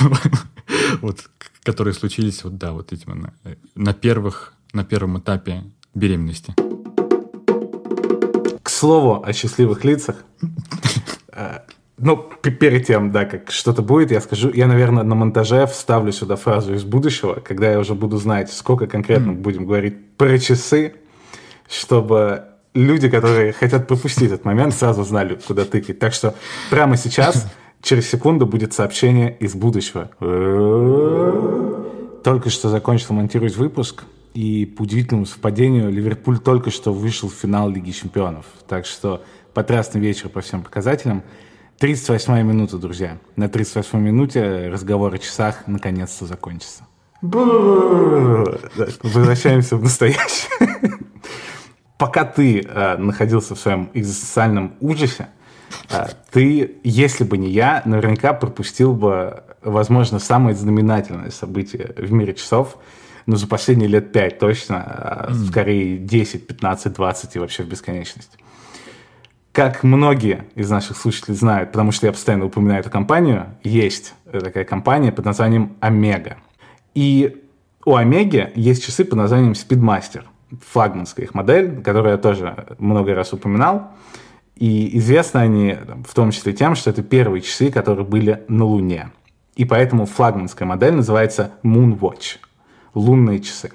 [1.02, 1.30] вот,
[1.64, 3.34] которые случились, вот, да, вот этим на,
[3.76, 6.54] на первых на первом этапе беременности.
[8.62, 10.24] К слову о счастливых лицах.
[11.36, 11.62] Э,
[11.98, 16.36] ну, перед тем, да, как что-то будет, я скажу, я, наверное, на монтаже вставлю сюда
[16.36, 19.42] фразу из будущего, когда я уже буду знать, сколько конкретно mm.
[19.42, 20.94] будем говорить про часы,
[21.68, 22.44] чтобы
[22.76, 25.98] люди, которые хотят пропустить этот момент, сразу знали, куда тыкать.
[25.98, 26.36] Так что
[26.70, 30.12] прямо сейчас, через секунду, будет сообщение из будущего.
[32.24, 34.04] Только что закончил монтировать выпуск
[34.34, 38.46] и по удивительному совпадению Ливерпуль только что вышел в финал Лиги Чемпионов.
[38.68, 41.24] Так что потрясный вечер по всем показателям.
[41.80, 43.18] 38-я минута, друзья.
[43.36, 46.88] На 38-й минуте разговор о часах наконец-то закончится.
[49.04, 50.50] Возвращаемся в настоящее.
[51.98, 55.28] Пока ты э, находился в своем экзистенциальном ужасе,
[55.90, 62.34] э, ты, если бы не я, наверняка пропустил бы, возможно, самое знаменательное событие в мире
[62.34, 62.78] часов–
[63.26, 65.34] ну, за последние лет пять точно, mm.
[65.48, 68.38] скорее 10, 15, 20 и вообще в бесконечность.
[69.52, 74.64] Как многие из наших слушателей знают, потому что я постоянно упоминаю эту компанию, есть такая
[74.64, 76.38] компания под названием Омега.
[76.96, 77.44] И
[77.86, 80.24] у Омеги есть часы под названием Speedmaster,
[80.72, 83.92] флагманская их модель, которую я тоже много раз упоминал.
[84.56, 89.12] И известны они в том числе тем, что это первые часы, которые были на Луне.
[89.56, 92.38] И поэтому флагманская модель называется Moonwatch
[92.94, 93.72] лунные часы.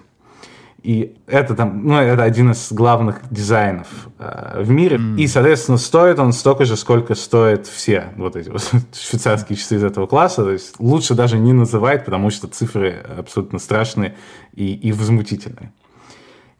[0.82, 4.96] И это там, ну, это один из главных дизайнов э, в мире.
[4.96, 5.18] Mm.
[5.18, 8.62] И, соответственно, стоит он столько же, сколько стоят все вот эти вот
[8.94, 10.44] швейцарские часы из этого класса.
[10.44, 14.14] То есть лучше даже не называть, потому что цифры абсолютно страшные
[14.54, 15.72] и, и возмутительные.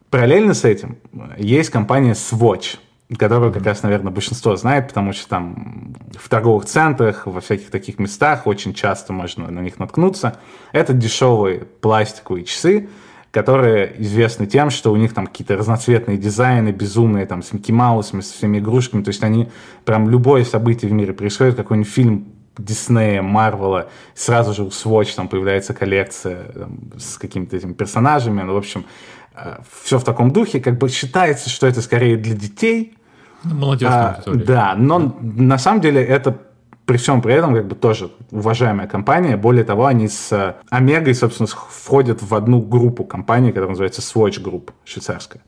[0.09, 0.97] Параллельно с этим
[1.37, 2.77] есть компания Swatch,
[3.15, 7.97] которую как раз, наверное, большинство знает, потому что там в торговых центрах, во всяких таких
[7.97, 10.37] местах очень часто можно на них наткнуться.
[10.73, 12.89] Это дешевые пластиковые часы,
[13.31, 18.21] которые известны тем, что у них там какие-то разноцветные дизайны, безумные, там, с Микки Маусами,
[18.21, 19.03] со всеми игрушками.
[19.03, 19.49] То есть они
[19.85, 22.27] прям любое событие в мире происходит, какой-нибудь фильм
[22.59, 28.41] Диснея, Марвела, сразу же у Swatch там появляется коллекция там, с какими-то этими персонажами.
[28.41, 28.85] Ну, в общем,
[29.33, 30.59] э, все в таком духе.
[30.59, 32.97] Как бы считается, что это скорее для детей.
[33.43, 35.13] Молодежная а, Да, но да.
[35.21, 36.37] на самом деле это
[36.85, 39.37] при всем при этом как бы тоже уважаемая компания.
[39.37, 44.71] Более того, они с Омегой, собственно, входят в одну группу компаний, которая называется Swatch Group,
[44.85, 45.43] швейцарская.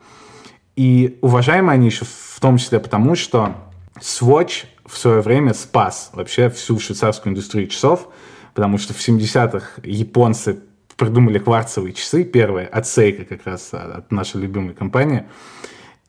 [0.76, 3.56] И уважаемые они еще в том числе потому, что
[4.00, 8.10] Swatch в свое время спас вообще всю швейцарскую индустрию часов,
[8.54, 10.60] потому что в 70-х японцы
[10.96, 15.24] придумали кварцевые часы, первые, от Seiko как раз, от нашей любимой компании.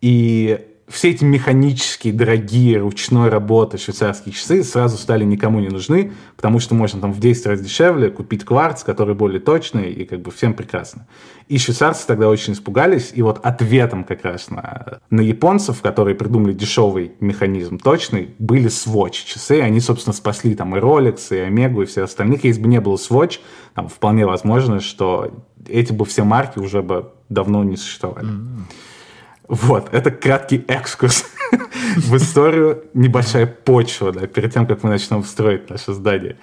[0.03, 0.61] И
[0.93, 6.75] все эти механические, дорогие, ручной работы швейцарские часы сразу стали никому не нужны, потому что
[6.75, 10.53] можно там в 10 раз дешевле купить кварц, который более точный, и как бы всем
[10.53, 11.07] прекрасно.
[11.49, 16.53] И швейцарцы тогда очень испугались, и вот ответом как раз на, на японцев, которые придумали
[16.53, 21.87] дешевый механизм точный, были Swatch часы, они, собственно, спасли там и Rolex, и Omega, и
[21.87, 22.45] все остальных.
[22.45, 23.41] Если бы не было Swatch,
[23.75, 25.33] там вполне возможно, что
[25.67, 28.29] эти бы все марки уже бы давно не существовали.
[28.29, 28.92] Mm-hmm.
[29.49, 31.25] Вот, это краткий экскурс
[31.97, 36.37] в историю, небольшая почва, да, перед тем, как мы начнем строить наше здание.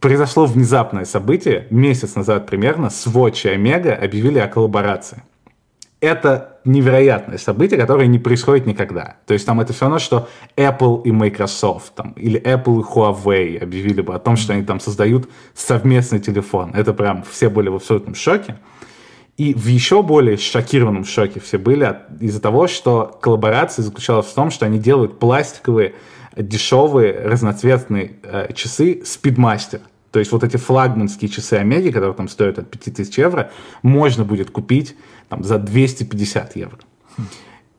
[0.00, 1.66] Произошло внезапное событие.
[1.70, 5.22] Месяц назад примерно Swatch и Omega объявили о коллаборации.
[6.00, 9.16] Это невероятное событие, которое не происходит никогда.
[9.26, 13.62] То есть там это все равно, что Apple и Microsoft, там, или Apple и Huawei
[13.62, 16.72] объявили бы о том, что они там создают совместный телефон.
[16.74, 18.56] Это прям все были в абсолютном шоке.
[19.40, 24.50] И в еще более шокированном шоке все были из-за того, что коллаборация заключалась в том,
[24.50, 25.94] что они делают пластиковые,
[26.36, 29.80] дешевые, разноцветные э, часы Speedmaster.
[30.10, 33.50] То есть вот эти флагманские часы Омеги, которые там стоят от 5000 евро,
[33.80, 34.94] можно будет купить
[35.30, 36.78] там, за 250 евро.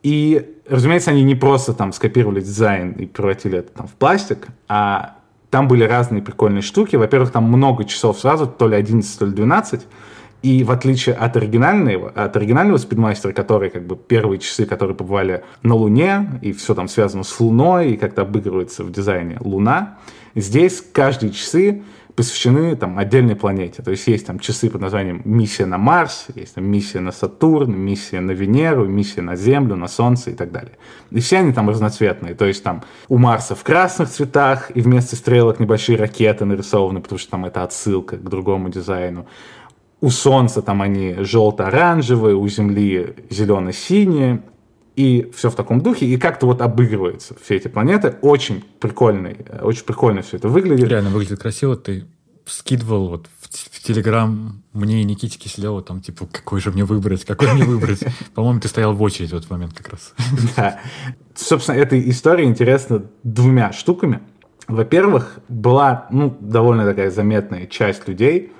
[0.02, 5.18] И, разумеется, они не просто там скопировали дизайн и превратили это там в пластик, а
[5.50, 6.96] там были разные прикольные штуки.
[6.96, 9.82] Во-первых, там много часов сразу, то ли 11, то ли 12.
[10.42, 15.44] И в отличие от оригинального, от оригинального спидмастера, который как бы первые часы, которые побывали
[15.62, 19.98] на Луне, и все там связано с Луной, и как-то обыгрывается в дизайне Луна,
[20.34, 21.82] здесь каждые часы
[22.14, 23.82] посвящены там отдельной планете.
[23.82, 27.74] То есть есть там часы под названием «Миссия на Марс», есть там «Миссия на Сатурн»,
[27.74, 30.72] «Миссия на Венеру», «Миссия на Землю», на Солнце и так далее.
[31.10, 32.34] И все они там разноцветные.
[32.34, 37.18] То есть там у Марса в красных цветах, и вместо стрелок небольшие ракеты нарисованы, потому
[37.18, 39.26] что там это отсылка к другому дизайну
[40.02, 44.42] у Солнца там они желто-оранжевые, у Земли зелено-синие,
[44.96, 48.16] и все в таком духе, и как-то вот обыгрываются все эти планеты.
[48.20, 50.88] Очень прикольный, очень прикольно все это выглядит.
[50.88, 51.76] Реально выглядит красиво.
[51.76, 52.04] Ты
[52.44, 57.24] скидывал вот в, в Телеграм мне и Никите Киселеву, там, типа, какой же мне выбрать,
[57.24, 58.00] какой мне выбрать.
[58.34, 60.14] По-моему, ты стоял в очередь в этот момент как раз.
[60.56, 60.80] Да.
[61.36, 64.20] Собственно, эта история интересна двумя штуками.
[64.66, 68.52] Во-первых, была, ну, довольно такая заметная часть людей,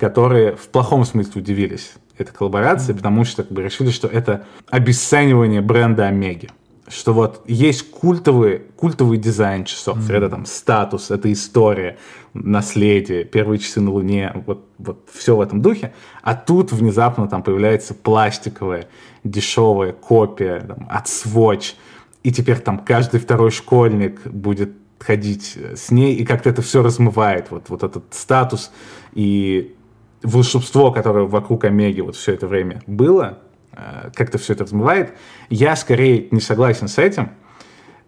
[0.00, 5.60] которые в плохом смысле удивились этой коллаборации, потому что как бы, решили, что это обесценивание
[5.60, 6.48] бренда Омеги.
[6.88, 10.16] Что вот есть культовый, культовый дизайн часов, mm-hmm.
[10.16, 11.98] это там статус, это история,
[12.34, 15.92] наследие, первые часы на Луне, вот, вот все в этом духе.
[16.22, 18.88] А тут внезапно там появляется пластиковая,
[19.22, 21.74] дешевая копия там, от Swatch,
[22.24, 27.50] и теперь там каждый второй школьник будет ходить с ней, и как-то это все размывает,
[27.50, 28.72] вот, вот этот статус
[29.12, 29.74] и
[30.22, 33.38] волшебство, которое вокруг Омеги вот все это время было,
[33.72, 35.14] э, как-то все это размывает.
[35.48, 37.30] Я скорее не согласен с этим,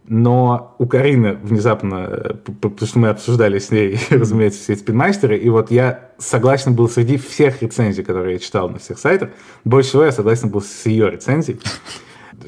[0.04, 5.36] но у Карины внезапно, э, потому что мы обсуждали с ней, разумеется, все эти спинмастеры,
[5.38, 9.30] и вот я согласен был среди всех рецензий, которые я читал на всех сайтах,
[9.64, 11.60] больше всего я согласен был с ее рецензией.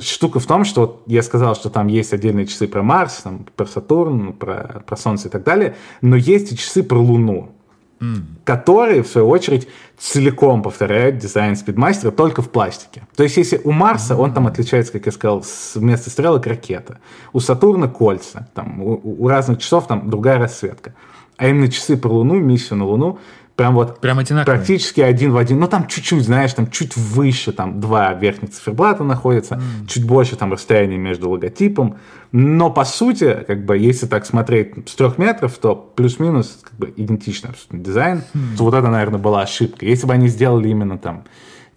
[0.01, 3.65] Штука в том, что я сказал, что там есть отдельные часы про Марс, там, про
[3.65, 7.54] Сатурн, про, про Солнце и так далее, но есть и часы про Луну
[8.05, 8.23] mm.
[8.45, 13.03] которые, в свою очередь, целиком повторяют дизайн спидмастера только в пластике.
[13.17, 16.99] То есть, если у Марса, он там отличается, как я сказал, с вместо стрелок ракета.
[17.33, 18.49] У Сатурна кольца.
[18.55, 20.95] Там, у, у разных часов там другая расцветка.
[21.37, 23.19] А именно часы про Луну, миссию на Луну,
[23.57, 25.61] Прям вот Прям практически один в один.
[25.61, 29.87] Ну, там чуть-чуть, знаешь, там чуть выше, там два верхних циферблата находятся, mm.
[29.87, 31.99] чуть больше там расстояние между логотипом.
[32.33, 36.93] Но, по сути, как бы, если так смотреть с трех метров, то плюс-минус как бы
[36.97, 38.23] идентичный абсолютно дизайн.
[38.35, 38.57] Mm.
[38.59, 39.87] То вот это, наверное, была ошибка.
[39.87, 41.23] Если бы они сделали именно там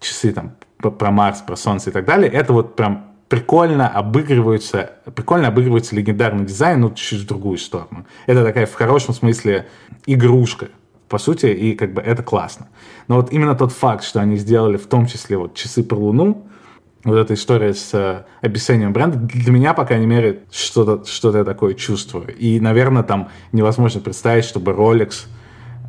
[0.00, 5.48] часы там про Марс, про Солнце и так далее, это вот прям прикольно обыгрывается, прикольно
[5.48, 8.06] обыгрывается легендарный дизайн, но чуть в другую сторону.
[8.26, 9.68] Это такая в хорошем смысле
[10.06, 10.68] игрушка
[11.08, 12.68] по сути, и как бы это классно.
[13.08, 16.48] Но вот именно тот факт, что они сделали в том числе вот часы про Луну,
[17.04, 21.44] вот эта история с э, обесцениванием бренда, для меня, по крайней мере, что-то что я
[21.44, 22.34] такое чувствую.
[22.36, 25.26] И, наверное, там невозможно представить, чтобы Rolex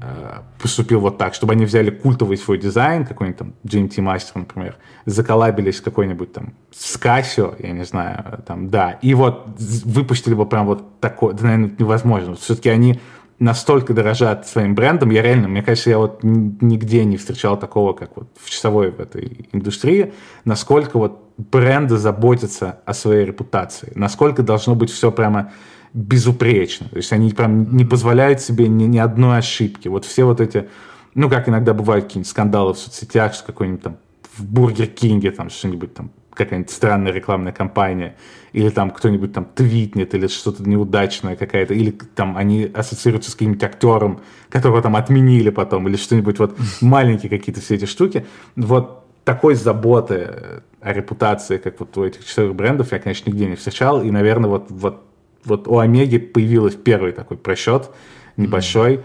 [0.02, 4.78] э, поступил вот так, чтобы они взяли культовый свой дизайн, какой-нибудь там GMT Master, например,
[5.06, 10.68] заколабились какой-нибудь там с Casio, я не знаю, там, да, и вот выпустили бы прям
[10.68, 12.36] вот такое, это, наверное, невозможно.
[12.36, 13.00] Все-таки они
[13.40, 15.10] настолько дорожат своим брендом.
[15.10, 19.00] Я реально, мне кажется, я вот нигде не встречал такого, как вот в часовой в
[19.00, 20.14] этой индустрии,
[20.46, 25.54] насколько вот бренды заботятся о своей репутации, насколько должно быть все прямо
[25.94, 26.90] безупречно.
[26.90, 29.88] То есть они прям не позволяют себе ни, ни одной ошибки.
[29.88, 30.70] Вот все вот эти,
[31.16, 33.98] ну, как иногда бывают какие-нибудь скандалы в соцсетях, что какой-нибудь там
[34.40, 38.16] в Бургер Кинге там что-нибудь там какая-нибудь странная рекламная кампания,
[38.54, 43.64] или там кто-нибудь там твитнет, или что-то неудачное какая-то, или там они ассоциируются с каким-нибудь
[43.64, 48.26] актером, которого там отменили потом, или что-нибудь вот маленькие какие-то все эти штуки.
[48.56, 53.56] Вот такой заботы о репутации, как вот у этих четырех брендов, я, конечно, нигде не
[53.56, 55.04] встречал, и, наверное, вот, вот,
[55.44, 57.90] вот у Омеги появился первый такой просчет
[58.38, 58.96] небольшой.
[58.96, 59.04] Mm-hmm.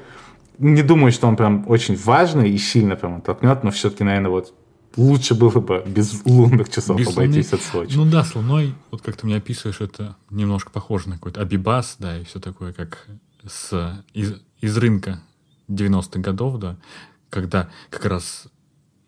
[0.58, 4.54] Не думаю, что он прям очень важный и сильно прям оттолкнет, но все-таки, наверное, вот
[4.96, 7.62] лучше было бы без лунных часов без обойтись луны.
[7.62, 7.96] от Сочи.
[7.96, 11.96] Ну да, с луной, вот как ты мне описываешь, это немножко похоже на какой-то абибас,
[11.98, 13.06] да, и все такое, как
[13.46, 15.22] с, из, из рынка
[15.68, 16.76] 90-х годов, да,
[17.30, 18.46] когда как раз,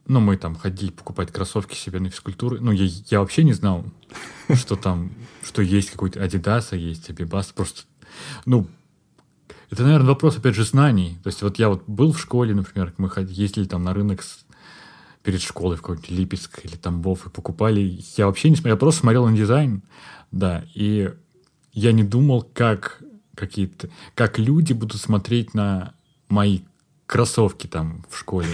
[0.06, 3.84] ну, мы там ходили покупать кроссовки себе на физкультуру, ну, я, я вообще не знал,
[4.54, 7.82] что там, что есть какой-то Adidas, а есть Абибас, просто,
[8.44, 8.68] ну,
[9.70, 11.18] это, наверное, вопрос, опять же, знаний.
[11.24, 14.45] То есть вот я вот был в школе, например, мы ездили там на рынок с
[15.26, 18.00] перед школой в какой-нибудь Липецк или Тамбов и покупали.
[18.16, 19.82] Я вообще не смотрел, я просто смотрел на дизайн,
[20.30, 21.12] да, и
[21.72, 23.02] я не думал, как
[23.34, 25.94] какие-то, как люди будут смотреть на
[26.28, 26.60] мои
[27.06, 28.46] кроссовки там в школе.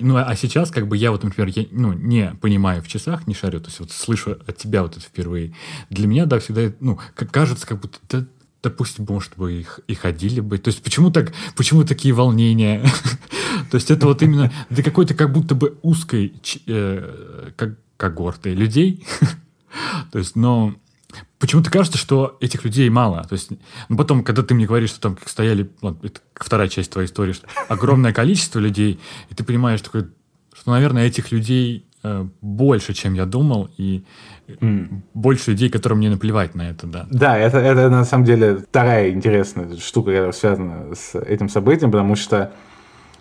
[0.00, 3.32] Ну, а сейчас, как бы, я вот, например, я, ну, не понимаю в часах, не
[3.32, 5.54] шарю, то есть вот слышу от тебя вот это впервые.
[5.88, 8.26] Для меня, да, всегда, ну, кажется, как будто, да,
[8.62, 10.58] допустим, может быть, их и ходили бы.
[10.58, 12.84] То есть почему так, почему такие волнения?
[13.70, 16.34] То есть это вот именно для какой-то как будто бы узкой
[16.66, 17.50] э,
[17.96, 19.04] когорты людей.
[20.12, 20.74] То есть, но
[21.38, 23.24] почему-то кажется, что этих людей мало.
[23.24, 23.50] То есть,
[23.88, 27.32] ну, потом, когда ты мне говоришь, что там стояли, вот, это вторая часть твоей истории,
[27.32, 30.06] что огромное количество людей, и ты понимаешь, такой,
[30.52, 34.04] что, наверное, этих людей э, больше, чем я думал, и
[34.48, 35.00] mm.
[35.14, 37.06] больше людей, которым не наплевать на это, да.
[37.10, 42.16] Да, это, это на самом деле вторая интересная штука, которая связана с этим событием, потому
[42.16, 42.52] что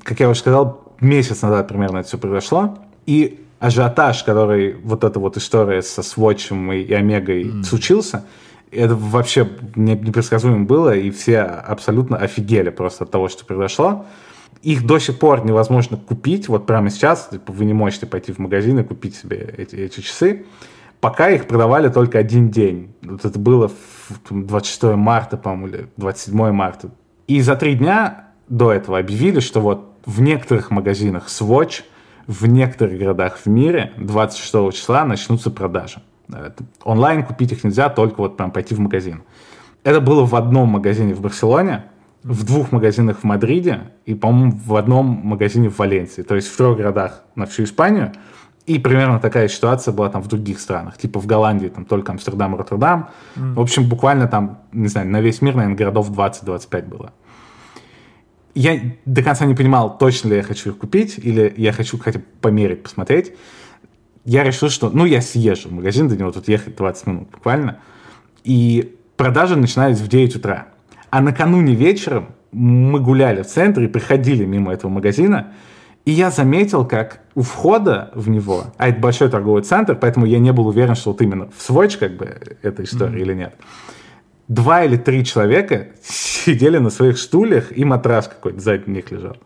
[0.04, 5.20] как я уже сказал, месяц назад примерно это все произошло, и ажиотаж, который вот эта
[5.20, 7.64] вот история со Свотчем и, и Омегой mm.
[7.64, 8.26] случился,
[8.72, 14.06] это вообще непредсказуемо было, и все абсолютно офигели просто от того, что произошло.
[14.64, 18.40] Их до сих пор невозможно купить, вот прямо сейчас, типа, вы не можете пойти в
[18.40, 20.46] магазин и купить себе эти, эти часы.
[21.02, 22.94] Пока их продавали только один день.
[23.02, 23.72] Вот это было
[24.30, 26.92] 26 марта, по-моему, или 27 марта.
[27.28, 31.82] И за три дня до этого объявили, что вот в некоторых магазинах Swatch,
[32.28, 36.02] в некоторых городах в мире 26 числа начнутся продажи.
[36.84, 39.24] Онлайн купить их нельзя, только вот прям пойти в магазин.
[39.84, 41.86] Это было в одном магазине в Барселоне,
[42.24, 46.22] в двух магазинах в Мадриде и, по-моему, в одном магазине в Валенсии.
[46.22, 48.14] То есть в трех городах на всю Испанию.
[48.66, 50.98] И примерно такая ситуация была там в других странах.
[50.98, 53.10] Типа в Голландии там только Амстердам, Роттердам.
[53.36, 53.54] Mm.
[53.56, 57.12] В общем, буквально там, не знаю, на весь мир, наверное, городов 20-25 было
[58.54, 62.20] я до конца не понимал, точно ли я хочу их купить, или я хочу хотя
[62.20, 63.34] бы померить, посмотреть.
[64.26, 67.80] Я решил, что, ну, я съезжу в магазин, до него тут ехать 20 минут буквально.
[68.44, 70.68] И продажи начинались в 9 утра.
[71.10, 75.54] А накануне вечером мы гуляли в центре и приходили мимо этого магазина,
[76.06, 80.40] и я заметил, как у входа в него, а это большой торговый центр, поэтому я
[80.40, 83.22] не был уверен, что вот именно в Swatch как бы эта история mm-hmm.
[83.22, 83.56] или нет
[84.52, 89.38] два или три человека сидели на своих стульях, и матрас какой-то сзади них лежал.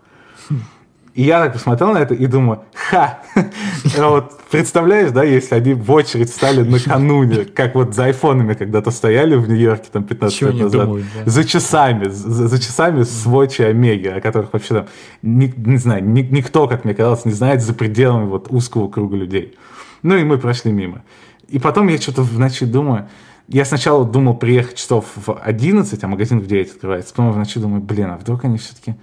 [1.15, 3.19] И я так посмотрел на это и думаю, ха,
[3.97, 9.35] вот представляешь, да, если они в очередь стали накануне, как вот за айфонами когда-то стояли
[9.35, 11.31] в Нью-Йорке там 15 лет назад, думают, да?
[11.31, 14.87] за часами, за, за часами Swatch и Омеги, о которых вообще там,
[15.21, 19.15] не, не знаю, ни, никто, как мне казалось, не знает за пределами вот узкого круга
[19.15, 19.55] людей.
[20.03, 21.01] Ну и мы прошли мимо.
[21.47, 23.07] И потом я что-то в ночи думаю,
[23.47, 27.13] я сначала думал приехать часов в 11, а магазин в 9 открывается.
[27.13, 28.95] Потом в ночи думаю, блин, а вдруг они все-таки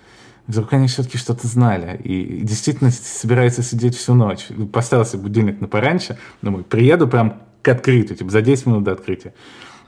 [0.46, 4.48] вдруг они все-таки что-то знали и действительно собираются сидеть всю ночь.
[4.72, 8.92] Поставил себе будильник на пораньше, думаю, приеду прям к открытию, типа за 10 минут до
[8.92, 9.35] открытия.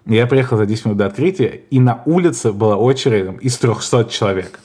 [0.06, 4.04] Я приехал за 10 минут до открытия, и на улице была очередь там, из 300
[4.04, 4.60] человек,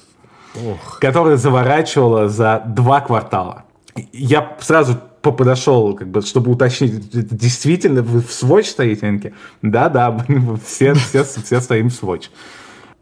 [0.56, 0.99] Ох.
[0.99, 3.64] которая заворачивала за два квартала.
[4.11, 9.34] Я сразу подошел, как бы, чтобы уточнить, действительно вы в Swatch стоите?
[9.61, 10.26] Да-да,
[10.66, 12.30] все, все, все стоим в Swatch.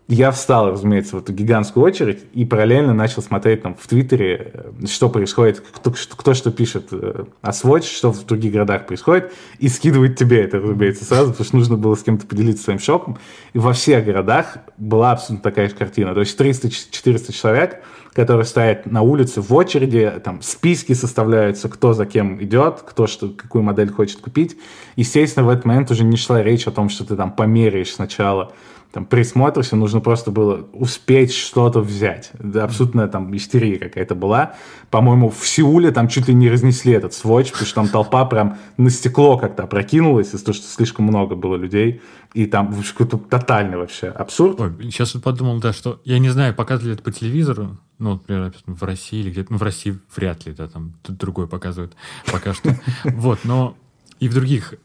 [0.08, 4.86] Я встал, разумеется, в эту гигантскую очередь и параллельно начал смотреть там в Твиттере, э,
[4.88, 9.68] что происходит, кто, кто что пишет э, о Swatch, что в других городах происходит, и
[9.68, 13.18] скидывать тебе это, разумеется, сразу, потому что нужно было с кем-то поделиться своим шоком.
[13.52, 16.14] И во всех городах была абсолютно такая же картина.
[16.14, 17.84] То есть 300-400 человек,
[18.14, 23.28] которые стоят на улице в очереди, там списки составляются, кто за кем идет, кто что,
[23.28, 24.58] какую модель хочет купить.
[24.96, 28.54] Естественно, в этот момент уже не шла речь о том, что ты там померяешь сначала
[28.92, 32.32] там присмотришься, нужно просто было успеть что-то взять.
[32.40, 34.56] Да, абсолютно там истерия какая-то была.
[34.90, 38.58] По-моему, в Сеуле там чуть ли не разнесли этот сводч, потому что там толпа прям
[38.78, 42.02] на стекло как-то опрокинулась из-за того, что слишком много было людей.
[42.34, 44.60] И там какой-то тотальный вообще абсурд.
[44.60, 48.84] Ой, сейчас подумал, да, что я не знаю, показывали это по телевизору, ну, например, в
[48.84, 51.96] России или где-то, ну, в России вряд ли, да, там тут другое показывают
[52.32, 52.76] пока что.
[53.04, 53.76] Вот, но
[54.20, 54.76] и в других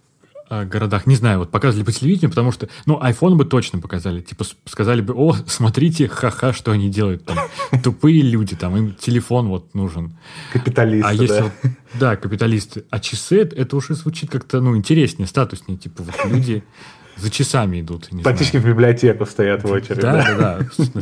[0.52, 4.44] городах, не знаю, вот показывали по телевидению, потому что, ну, iPhone бы точно показали, типа
[4.66, 7.38] сказали бы, о, смотрите, ха-ха, что они делают там,
[7.82, 10.16] тупые люди, там, им телефон вот нужен.
[10.52, 11.42] Капиталисты, А если да.
[11.42, 11.52] вот,
[11.94, 16.62] да, капиталисты, а часы, это уже звучит как-то, ну, интереснее, статуснее, типа вот люди
[17.16, 18.12] за часами идут.
[18.12, 18.24] не знаю.
[18.24, 20.00] Практически в библиотеку стоят в очередь.
[20.00, 21.00] Да, да, да.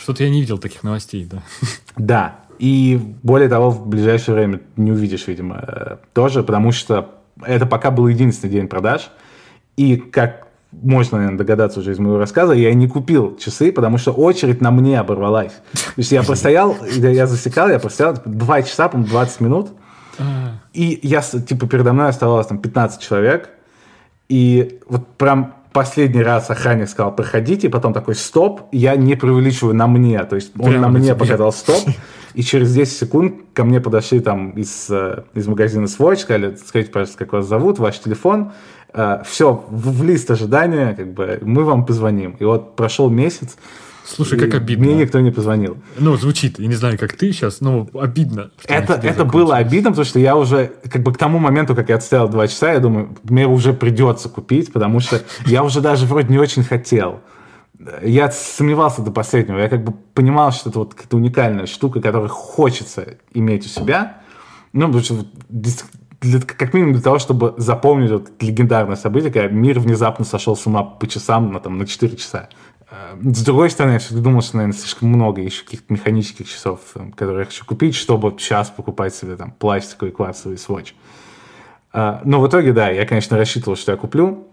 [0.00, 1.42] Что-то я не видел таких новостей, да.
[1.96, 2.40] Да.
[2.58, 7.90] И более того, в ближайшее время не увидишь, видимо, э, тоже, потому что это пока
[7.90, 9.10] был единственный день продаж.
[9.76, 14.12] И как можно, наверное, догадаться уже из моего рассказа, я не купил часы, потому что
[14.12, 15.52] очередь на мне оборвалась.
[15.72, 19.70] То есть я простоял, я засекал, я простоял типа, 2 часа, по 20 минут,
[20.72, 23.50] и я, типа, передо мной оставалось там 15 человек,
[24.28, 29.86] и вот прям последний раз охранник сказал, проходите, потом такой, стоп, я не преувеличиваю на
[29.86, 31.14] мне, то есть он Прямо на мне тебе.
[31.16, 31.82] показал стоп,
[32.34, 36.92] и через 10 секунд ко мне подошли там из, э, из магазина Swatch, сказали, скажите,
[36.92, 38.52] пожалуйста, как вас зовут, ваш телефон,
[39.24, 42.34] все, в, в лист ожидания, как бы, мы вам позвоним.
[42.40, 43.56] И вот прошел месяц,
[44.04, 44.84] Слушай, и как обидно.
[44.86, 45.78] мне никто не позвонил.
[45.98, 48.50] Ну, звучит, я не знаю, как ты сейчас, но обидно.
[48.66, 51.96] Это, это было обидно, потому что я уже, как бы к тому моменту, как я
[51.96, 56.28] отстоял два часа, я думаю, мне уже придется купить, потому что я уже даже вроде
[56.28, 57.20] не очень хотел.
[58.02, 59.58] Я сомневался до последнего.
[59.58, 64.18] Я как бы понимал, что это вот какая-то уникальная штука, которую хочется иметь у себя.
[64.72, 69.80] Ну, потому что для- как минимум для того, чтобы запомнить вот легендарное событие, когда мир
[69.80, 72.50] внезапно сошел с ума по часам на, там, на 4 часа.
[72.90, 76.80] Э, С другой стороны, я всегда думал, что, наверное, слишком много еще каких-то механических часов,
[76.94, 80.94] там, которые я хочу купить, чтобы сейчас покупать себе там пластиковый кварцевый сводч.
[81.92, 84.46] А, Но в итоге, да, я, конечно, рассчитывал, что я куплю.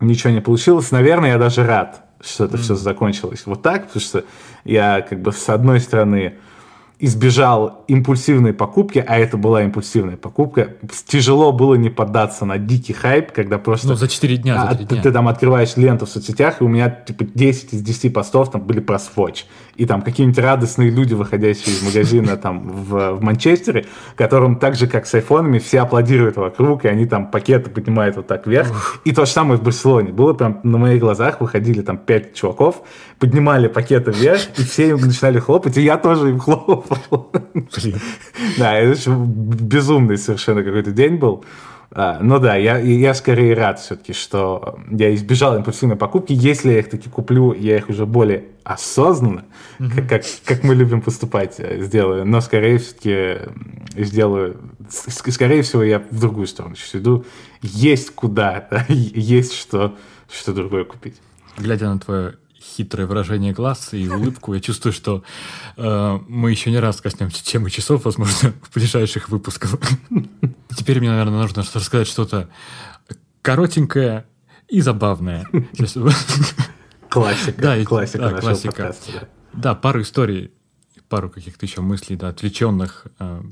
[0.00, 0.90] Ничего не получилось.
[0.90, 4.24] Наверное, я даже рад, что это все закончилось вот так, потому что
[4.64, 6.34] я как бы с одной стороны
[7.00, 10.74] избежал импульсивной покупки, а это была импульсивная покупка.
[11.06, 13.88] Тяжело было не поддаться на дикий хайп, когда просто...
[13.88, 15.02] Ну, за 4 дня, за А, 3 ты, дня.
[15.02, 18.62] ты там открываешь ленту в соцсетях, и у меня типа 10 из 10 постов там
[18.62, 19.44] были про Swatch.
[19.76, 23.86] И там какие-нибудь радостные люди, выходящие из магазина там в, в Манчестере,
[24.16, 28.28] которым так же, как с айфонами, все аплодируют вокруг, и они там пакеты поднимают вот
[28.28, 29.00] так вверх.
[29.04, 30.12] И то же самое в Барселоне.
[30.12, 32.82] Было прям на моих глазах, выходили там 5 чуваков,
[33.18, 36.83] поднимали пакеты вверх, и все им начинали хлопать, и я тоже им хлопал.
[37.54, 38.00] Блин.
[38.58, 41.44] Да, это же безумный совершенно какой-то день был.
[41.96, 46.32] А, Ну да, я, я скорее рад все-таки, что я избежал импульсивной покупки.
[46.32, 49.44] Если я их таки куплю, я их уже более осознанно,
[49.78, 52.24] как, как, как мы любим поступать, э, сделаю.
[52.24, 53.48] Но скорее все-таки
[53.96, 54.56] сделаю...
[54.88, 57.24] Скорее всего, я в другую сторону сейчас иду.
[57.62, 59.96] Есть куда, да, есть что,
[60.28, 61.20] что другое купить.
[61.58, 62.34] Глядя на твое
[62.76, 65.22] хитрое выражение глаз и улыбку, я чувствую, что
[65.76, 69.76] э, мы еще не раз коснемся темы часов, возможно, в ближайших выпусках.
[70.76, 72.48] Теперь мне, наверное, нужно рассказать что-то
[73.42, 74.26] коротенькое
[74.68, 75.46] и забавное.
[77.08, 78.68] Классика, Да, классика да, нашего классика.
[78.72, 79.12] подкаста.
[79.12, 79.28] да.
[79.52, 80.50] Да, пару историй,
[81.08, 83.42] пару каких-то еще мыслей, да, отвлеченных, э,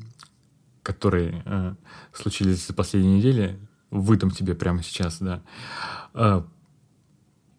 [0.83, 1.75] которые э,
[2.13, 3.61] случились за последние недели,
[3.91, 5.43] выдам тебе прямо сейчас, да.
[6.15, 6.43] Э,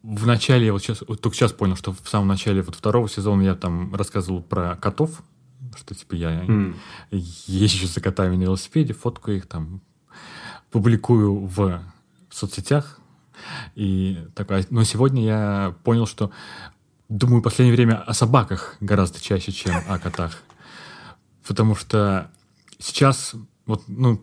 [0.03, 3.07] в начале, я вот сейчас, вот только сейчас понял, что в самом начале вот второго
[3.07, 5.23] сезона я там рассказывал про котов,
[5.77, 6.75] что типа я М.
[7.11, 9.81] езжу за котами на велосипеде, фоткаю их там,
[10.71, 11.81] публикую в
[12.29, 12.99] соцсетях.
[13.75, 16.31] И такая, но сегодня я понял, что
[17.09, 20.37] думаю в последнее время о собаках гораздо чаще, чем о котах.
[21.47, 22.29] Потому что
[22.77, 23.35] сейчас,
[23.65, 24.21] вот, ну,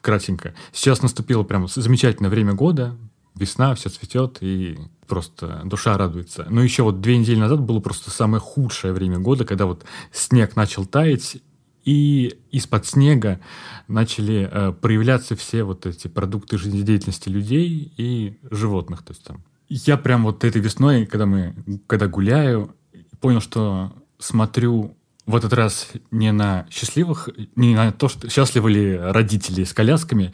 [0.00, 2.96] кратенько, сейчас наступило прям замечательное время года,
[3.38, 6.46] весна, все цветет, и просто душа радуется.
[6.50, 10.56] Но еще вот две недели назад было просто самое худшее время года, когда вот снег
[10.56, 11.38] начал таять,
[11.84, 13.40] и из-под снега
[13.86, 19.02] начали э, проявляться все вот эти продукты жизнедеятельности людей и животных.
[19.02, 19.42] То есть там.
[19.70, 21.54] Я прям вот этой весной, когда мы,
[21.86, 22.74] когда гуляю,
[23.20, 28.96] понял, что смотрю в этот раз не на счастливых, не на то, что счастливы ли
[28.96, 30.32] родители с колясками,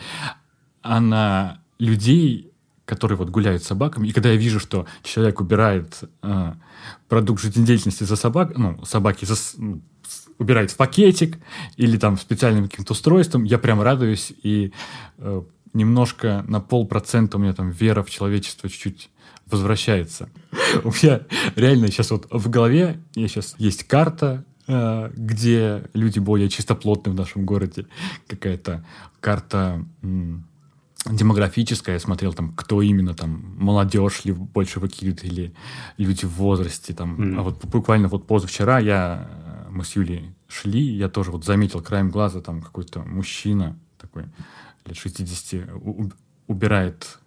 [0.82, 2.52] а на людей,
[2.84, 4.08] которые вот гуляют с собаками.
[4.08, 6.52] И когда я вижу, что человек убирает э,
[7.08, 9.80] продукт жизнедеятельности за собак, ну, собаки за, ну,
[10.38, 11.38] убирает в пакетик
[11.76, 14.72] или там специальным каким-то устройством, я прям радуюсь и
[15.18, 19.10] э, немножко на полпроцента у меня там вера в человечество чуть-чуть
[19.46, 20.30] возвращается.
[20.84, 21.20] У меня
[21.54, 27.14] реально сейчас вот в голове я сейчас есть карта, э, где люди более чистоплотны в
[27.14, 27.86] нашем городе.
[28.26, 28.84] Какая-то
[29.20, 29.84] карта
[31.04, 35.54] демографическая, я смотрел там, кто именно там, молодежь ли больше выкидывает или
[35.98, 37.20] люди в возрасте там.
[37.20, 37.38] Mm.
[37.38, 41.82] А вот буквально вот позавчера я, э, мы с Юлей шли, я тоже вот заметил
[41.82, 44.24] краем глаза там какой-то мужчина такой
[44.86, 45.68] лет 60
[46.46, 47.18] убирает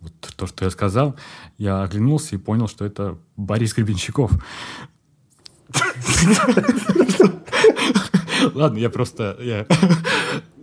[0.00, 1.16] вот то, что я сказал,
[1.56, 4.30] я оглянулся и понял, что это Борис Гребенщиков.
[8.54, 9.36] Ладно, я просто...
[9.40, 9.66] Я,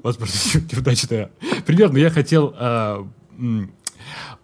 [0.04, 0.36] возможно,
[0.72, 1.30] неудачно.
[1.66, 3.08] Примерно я хотел а,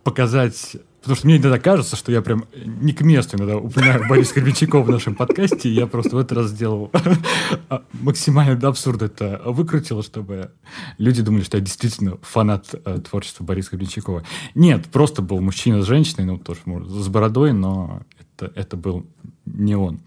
[0.04, 0.78] показать
[1.08, 4.84] Потому что мне иногда кажется, что я прям не к месту иногда упоминаю Бориса Гребенщикова
[4.84, 6.92] в нашем подкасте, я просто в этот раз сделал
[7.70, 10.52] а, максимально до абсурда это выкрутил, чтобы
[10.98, 14.26] люди думали, что я действительно фанат э, творчества Бориса Гребенщикова.
[14.54, 19.06] Нет, просто был мужчина с женщиной, ну, тоже может, с бородой, но это, это был
[19.46, 20.02] не он.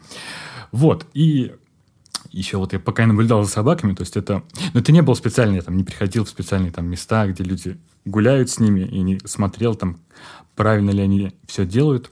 [0.71, 1.53] Вот, и
[2.31, 4.43] еще вот я пока наблюдал за собаками, то есть это...
[4.73, 7.79] Но это не было специально, я там не приходил в специальные там места, где люди
[8.05, 9.99] гуляют с ними, и не смотрел там,
[10.55, 12.11] правильно ли они все делают.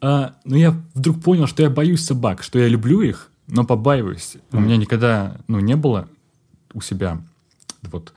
[0.00, 4.34] А, но я вдруг понял, что я боюсь собак, что я люблю их, но побаиваюсь.
[4.34, 4.58] Mm.
[4.58, 6.08] У меня никогда ну, не было
[6.74, 7.22] у себя
[7.82, 8.12] вот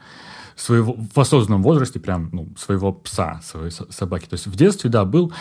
[0.55, 4.25] своего в осознанном возрасте прям ну, своего пса, своей собаки.
[4.25, 5.33] То есть в детстве, да, был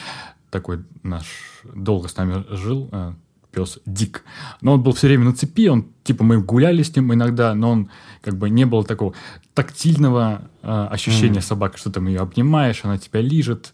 [0.50, 3.14] такой наш долго с нами жил а,
[3.54, 4.24] пес Дик.
[4.60, 7.70] Но он был все время на цепи, он, типа, мы гуляли с ним иногда, но
[7.70, 7.90] он
[8.22, 9.14] как бы не было такого
[9.54, 11.42] тактильного э, ощущения mm.
[11.42, 13.72] собаки, что ты ее обнимаешь, она тебя лижет.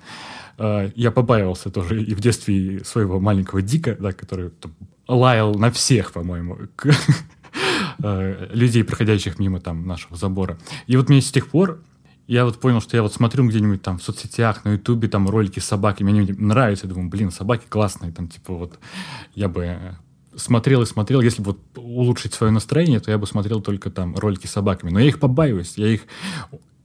[0.59, 4.73] Э, я побаивался тоже и в детстве своего маленького Дика, да, который там,
[5.09, 6.59] лаял на всех, по-моему,
[8.03, 10.59] э, людей, проходящих мимо там нашего забора.
[10.87, 11.81] И вот мне с тех пор
[12.31, 15.59] я вот понял, что я вот смотрю где-нибудь там в соцсетях, на ютубе, там ролики
[15.59, 18.79] с собаками, мне нравятся, я думаю, блин, собаки классные, там типа вот
[19.35, 19.97] я бы
[20.37, 24.15] смотрел и смотрел, если бы вот улучшить свое настроение, то я бы смотрел только там
[24.15, 26.03] ролики с собаками, но я их побаиваюсь, я их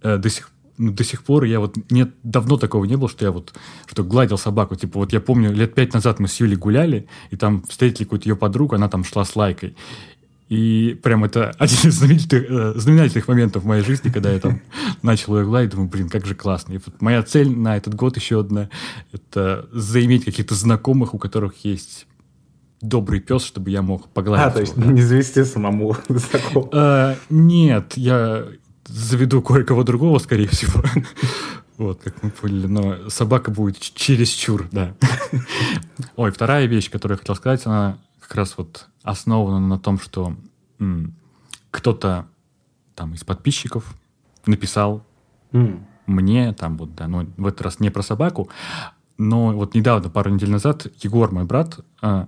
[0.02, 3.24] э, до сих ну, до сих пор я вот нет давно такого не было, что
[3.24, 3.54] я вот
[3.86, 4.76] что гладил собаку.
[4.76, 8.28] Типа вот я помню лет пять назад мы с Юлей гуляли и там встретили какую-то
[8.28, 9.76] ее подругу, она там шла с лайкой.
[10.50, 14.62] И прям это один из знаменитых, э, знаменательных моментов в моей жизни, когда я там
[15.02, 16.74] начал ее гладить, думаю, блин, как же классно.
[16.74, 18.70] И вот моя цель на этот год еще одна–
[19.12, 22.08] это заиметь каких-то знакомых, у которых есть
[22.82, 24.46] добрый пес, чтобы я мог погладить.
[24.46, 25.98] А, то есть не завести самому?
[26.72, 28.46] А, нет, я
[28.86, 30.84] заведу кое-кого другого, скорее всего.
[31.78, 32.68] Вот, как мы поняли.
[32.68, 34.96] Но собака будет через чур, да.
[36.16, 40.36] Ой, вторая вещь, которую я хотел сказать, она как раз вот основана на том, что
[41.69, 42.28] кто-то
[42.95, 43.93] там из подписчиков
[44.47, 45.05] написал
[45.51, 45.84] mm.
[46.07, 48.49] мне, там вот, да, но в этот раз не про собаку,
[49.17, 52.26] но вот недавно, пару недель назад, Егор, мой брат, э,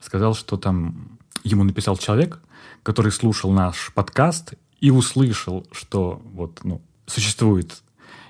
[0.00, 2.40] сказал, что там ему написал человек,
[2.82, 7.82] который слушал наш подкаст и услышал, что вот, ну, существует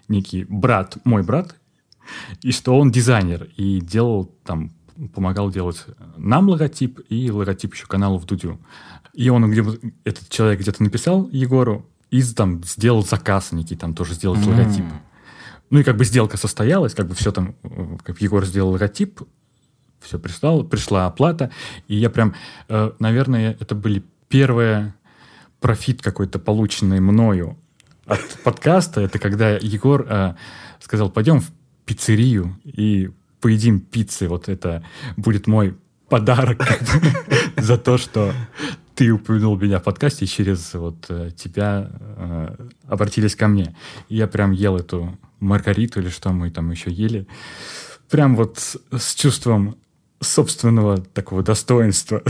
[0.09, 1.57] некий брат, мой брат,
[2.43, 4.71] и что он дизайнер и делал там
[5.09, 5.85] помогал делать
[6.17, 8.61] нам логотип и логотип еще каналу в Дудю.
[9.15, 9.65] И он где
[10.05, 14.49] этот человек где-то написал Егору и там сделал заказ некий, там тоже сделать mm.
[14.49, 14.85] логотип.
[15.71, 17.55] Ну и как бы сделка состоялась, как бы все там,
[18.03, 19.21] как Егор сделал логотип,
[20.01, 21.51] все прислал, пришла оплата,
[21.87, 22.35] и я прям,
[22.69, 24.95] э, наверное, это были первые
[25.61, 27.59] профит какой-то полученный мною
[28.07, 30.35] от подкаста, это когда Егор э,
[30.81, 31.51] сказал, пойдем в
[31.85, 33.11] пиццерию и
[33.41, 34.29] поедим пиццы.
[34.29, 34.85] Вот это
[35.17, 35.77] будет мой
[36.09, 36.67] подарок
[37.57, 38.33] за то, что
[38.95, 43.75] ты упомянул меня в подкасте, и через вот э, тебя э, обратились ко мне.
[44.09, 47.27] Я прям ел эту маргариту или что мы там еще ели.
[48.11, 49.77] Прям вот с, с чувством
[50.21, 52.23] собственного такого достоинства.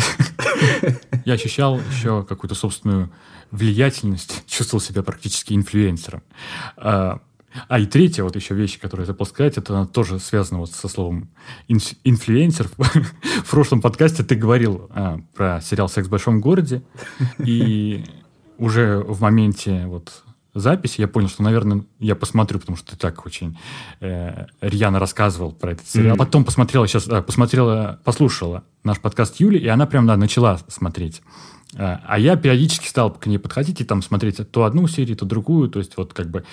[1.25, 3.11] Я ощущал еще какую-то собственную
[3.51, 6.23] влиятельность, чувствовал себя практически инфлюенсером.
[6.77, 7.21] А,
[7.69, 11.31] а и третья вот еще вещь, которую сказать, это тоже связано вот со словом
[11.69, 12.69] инф- инфлюенсер.
[13.45, 16.83] В прошлом подкасте ты говорил а, про сериал «Секс в большом городе»,
[17.39, 18.05] и
[18.59, 20.25] уже в моменте вот
[20.55, 23.59] записи я понял, что, наверное, я посмотрю, потому что ты так очень
[24.01, 26.15] э, рьяно рассказывал про этот сериал.
[26.15, 26.19] Mm-hmm.
[26.19, 31.23] Потом посмотрела сейчас, э, посмотрела, послушала наш подкаст Юли, и она прям да, начала смотреть.
[31.77, 35.25] А, а я периодически стал к ней подходить и там смотреть то одну серию, то
[35.25, 35.69] другую.
[35.69, 36.45] То есть вот как бы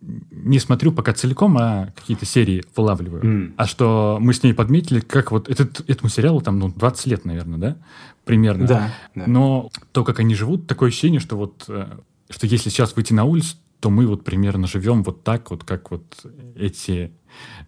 [0.00, 3.22] не смотрю пока целиком, а какие-то серии вылавливаю.
[3.22, 3.54] Mm.
[3.56, 7.24] А что мы с ней подметили, как вот этот, этому сериалу там ну, 20 лет,
[7.24, 7.76] наверное, да?
[8.24, 8.66] Примерно.
[8.66, 9.24] Да, да.
[9.26, 11.86] Но то, как они живут, такое ощущение, что вот э,
[12.30, 15.90] что если сейчас выйти на улицу, что мы вот примерно живем вот так вот, как
[15.90, 16.24] вот
[16.56, 17.12] эти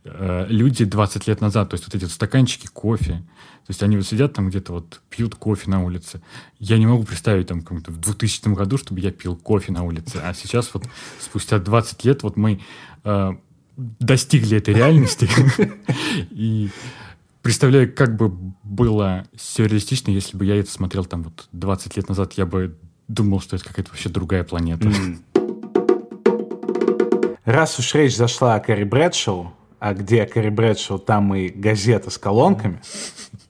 [0.05, 1.69] э, люди 20 лет назад.
[1.69, 3.17] То есть вот эти вот стаканчики кофе.
[3.67, 6.23] То есть они вот сидят там где-то вот пьют кофе на улице.
[6.59, 10.19] Я не могу представить там как-то в 2000 году, чтобы я пил кофе на улице.
[10.25, 10.85] А сейчас вот
[11.21, 12.63] спустя 20 лет вот мы
[13.05, 13.33] э,
[13.77, 15.29] достигли этой реальности.
[16.31, 16.71] И
[17.43, 18.31] представляю, как бы
[18.63, 22.75] было сюрреалистично, если бы я это смотрел там вот 20 лет назад, я бы
[23.09, 24.91] думал, что это какая-то вообще другая планета.
[27.45, 32.19] Раз уж речь зашла о Кэрри Брэдшоу, а где Кэрри Брэдшоу, там и газета с
[32.19, 32.81] колонками,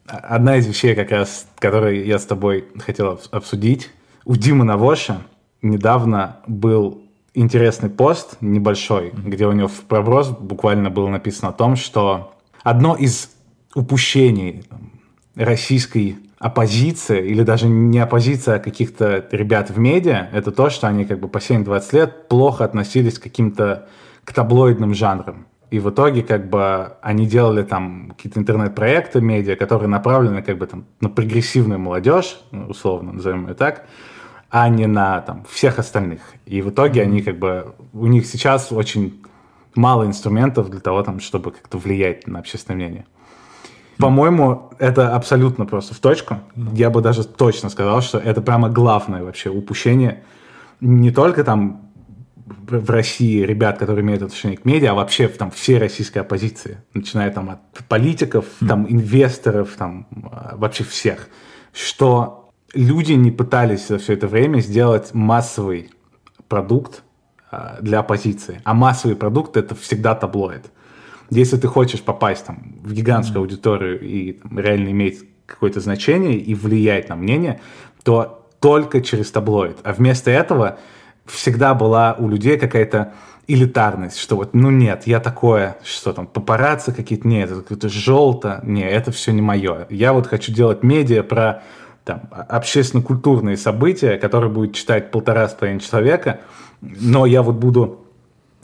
[0.06, 3.90] одна из вещей, как раз, которые я с тобой хотел обсудить,
[4.24, 5.22] у Димы Навоша
[5.62, 7.02] недавно был
[7.32, 12.96] интересный пост небольшой, где у него в проброс буквально было написано о том, что одно
[12.96, 13.30] из
[13.74, 14.64] упущений
[15.34, 21.04] российской оппозиции, или даже не оппозиция, а каких-то ребят в медиа, это то, что они
[21.04, 23.88] как бы последние 20 лет плохо относились к каким-то
[24.24, 25.46] к таблоидным жанрам.
[25.70, 30.66] И в итоге как бы они делали там какие-то интернет-проекты, медиа, которые направлены как бы
[30.66, 33.86] там на прогрессивную молодежь, ну, условно назовем ее так,
[34.50, 36.20] а не на там всех остальных.
[36.44, 39.22] И в итоге они как бы, у них сейчас очень
[39.74, 43.06] мало инструментов для того, там, чтобы как-то влиять на общественное мнение.
[43.98, 46.38] По-моему, это абсолютно просто в точку.
[46.72, 50.22] Я бы даже точно сказал, что это прямо главное вообще упущение
[50.80, 51.82] не только там
[52.46, 57.30] в России ребят, которые имеют отношение к медиа, а вообще там всей российской оппозиции, начиная
[57.32, 58.68] там от политиков, mm.
[58.68, 61.28] там инвесторов, там а, вообще всех,
[61.72, 65.90] что люди не пытались за все это время сделать массовый
[66.48, 67.02] продукт
[67.50, 70.66] а, для оппозиции, а массовый продукт это всегда таблоид.
[71.30, 76.54] Если ты хочешь попасть там, в гигантскую аудиторию и там, реально иметь какое-то значение и
[76.54, 77.60] влиять на мнение,
[78.02, 79.78] то только через таблоид.
[79.82, 80.78] А вместо этого
[81.24, 83.12] всегда была у людей какая-то
[83.48, 88.60] элитарность, что вот, ну нет, я такое, что там, папарацци какие-то, нет, это какое-то желто,
[88.64, 89.86] не, это все не мое.
[89.88, 91.62] Я вот хочу делать медиа про
[92.04, 96.40] там, общественно-культурные события, которые будет читать полтора с половиной человека,
[96.80, 98.05] но я вот буду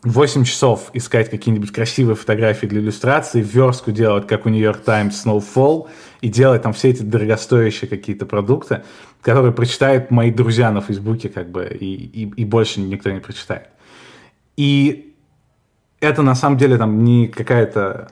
[0.05, 5.89] 8 часов искать какие-нибудь красивые фотографии для иллюстрации, верстку делать, как у York Times Snowfall,
[6.21, 8.83] и делать там все эти дорогостоящие какие-то продукты,
[9.21, 13.69] которые прочитают мои друзья на Фейсбуке, как бы, и, и, и больше никто не прочитает.
[14.57, 15.15] И
[16.01, 18.11] это на самом деле там не какая-то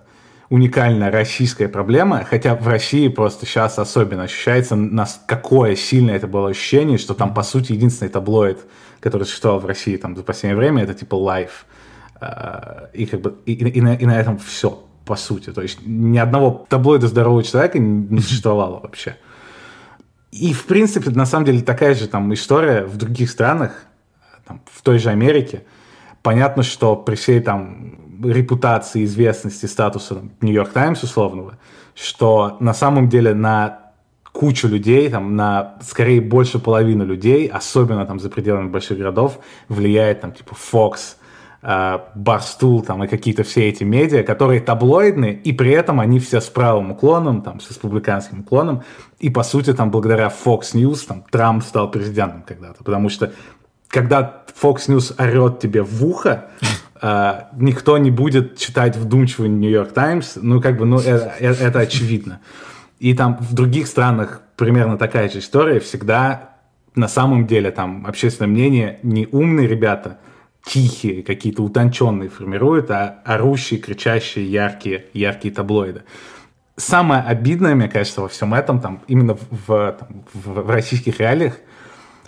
[0.48, 6.50] уникальная российская проблема, хотя в России просто сейчас особенно ощущается, нас какое сильное это было
[6.50, 8.60] ощущение, что там, по сути, единственный таблоид,
[9.00, 11.50] который существовал в России там за последнее время, это типа Life–
[12.92, 15.50] и как бы и, и, на, и на этом все, по сути.
[15.52, 19.16] То есть ни одного таблоида здорового человека не существовало вообще.
[20.32, 23.84] И, в принципе, на самом деле такая же там история в других странах,
[24.46, 25.64] там, в той же Америке.
[26.22, 31.58] Понятно, что при всей там репутации, известности, статуса Нью-Йорк Таймс условного,
[31.94, 33.92] что на самом деле на
[34.32, 40.20] кучу людей, там, на скорее больше половины людей, особенно там за пределами больших городов, влияет
[40.20, 41.16] там типа Fox,
[41.62, 46.48] Барстул там и какие-то все эти медиа, которые таблоидные, и при этом они все с
[46.48, 48.82] правым уклоном, там, с республиканским уклоном,
[49.18, 53.32] и по сути там благодаря Fox News там Трамп стал президентом когда-то, потому что
[53.88, 56.46] когда Fox News орет тебе в ухо,
[57.02, 61.78] Uh, никто не будет читать вдумчивый Нью-Йорк Таймс, ну, как бы, ну, это, это, это
[61.78, 62.40] очевидно.
[62.98, 65.80] И там в других странах примерно такая же история.
[65.80, 66.50] Всегда
[66.94, 70.18] на самом деле там общественное мнение не умные ребята,
[70.64, 76.02] тихие, какие-то утонченные формируют, а орущие, кричащие, яркие, яркие таблоиды.
[76.76, 81.58] Самое обидное, мне кажется, во всем этом, там, именно в, там, в, российских реалиях,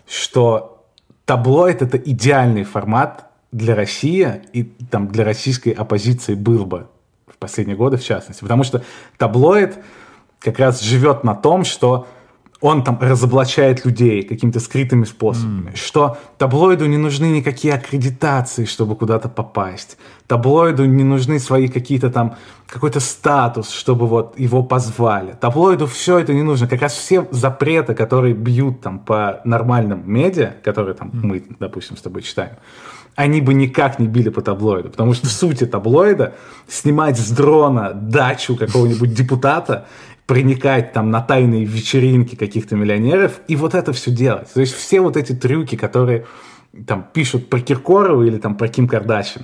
[0.07, 0.87] что
[1.25, 6.89] таблоид— это идеальный формат для России и там, для российской оппозиции был бы
[7.27, 8.43] в последние годы, в частности.
[8.43, 8.83] Потому что
[9.17, 9.79] таблоид
[10.41, 12.07] как раз живет на том, что
[12.63, 15.77] он там разоблачает людей какими-то скрытыми способами, mm.
[15.77, 19.99] что таблоиду не нужны никакие аккредитации, чтобы куда-то попасть.
[20.29, 22.37] Таблоиду не нужны свои какие-то там,
[22.69, 25.37] какой-то статус, чтобы вот его позвали.
[25.41, 26.69] Таблоиду все это не нужно.
[26.69, 31.21] Как раз все запреты, которые бьют там по нормальным медиа, которые там mm.
[31.27, 32.53] мы, допустим, с тобой читаем,
[33.15, 36.35] они бы никак не били по таблоиду, потому что суть таблоида
[36.69, 39.87] снимать с дрона дачу какого-нибудь депутата
[40.33, 44.51] проникать там на тайные вечеринки каких-то миллионеров и вот это все делать.
[44.55, 46.25] То есть все вот эти трюки, которые
[46.87, 49.43] там пишут про Киркорову или там про Ким Кардашин,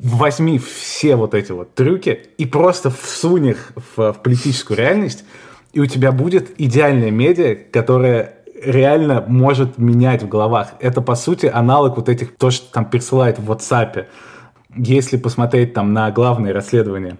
[0.00, 5.24] возьми все вот эти вот трюки и просто всунь их в, в политическую реальность,
[5.72, 10.72] и у тебя будет идеальная медиа, которая реально может менять в головах.
[10.80, 14.06] Это, по сути, аналог вот этих, то, что там пересылает в WhatsApp.
[14.74, 17.18] Если посмотреть там на главные расследования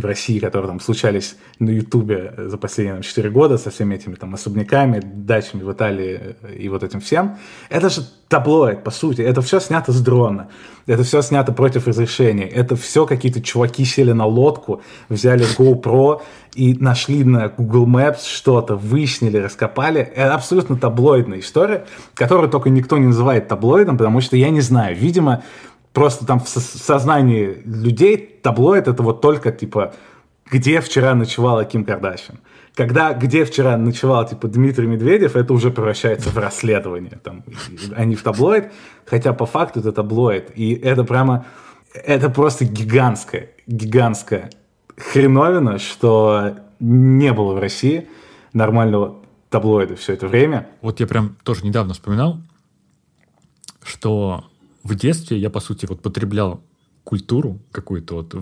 [0.00, 4.14] в России, которые там случались на Ютубе за последние там, 4 года со всеми этими
[4.14, 7.36] там особняками, дачами в Италии и вот этим всем.
[7.68, 9.22] Это же таблоид, по сути.
[9.22, 10.48] Это все снято с дрона.
[10.86, 12.46] Это все снято против разрешения.
[12.46, 16.20] Это все какие-то чуваки сели на лодку, взяли GoPro
[16.54, 20.00] и нашли на Google Maps что-то, выяснили, раскопали.
[20.00, 21.84] Это абсолютно таблоидная история,
[22.14, 24.96] которую только никто не называет таблоидом, потому что я не знаю.
[24.96, 25.42] Видимо,
[25.92, 29.94] просто там в сознании людей таблоид это вот только типа
[30.50, 32.38] где вчера ночевала Ким Кардашьян.
[32.74, 37.42] Когда где вчера ночевал типа Дмитрий Медведев, это уже превращается в расследование, там,
[37.96, 38.72] а не в таблоид,
[39.04, 40.52] хотя по факту это таблоид.
[40.54, 41.44] И это прямо,
[41.92, 44.50] это просто гигантская, гигантская
[44.96, 48.08] хреновина, что не было в России
[48.52, 49.16] нормального
[49.50, 50.68] таблоида все это время.
[50.80, 52.38] Вот я прям тоже недавно вспоминал,
[53.82, 54.47] что
[54.82, 56.62] в детстве я, по сути, вот потреблял
[57.04, 58.34] культуру какую-то, вот,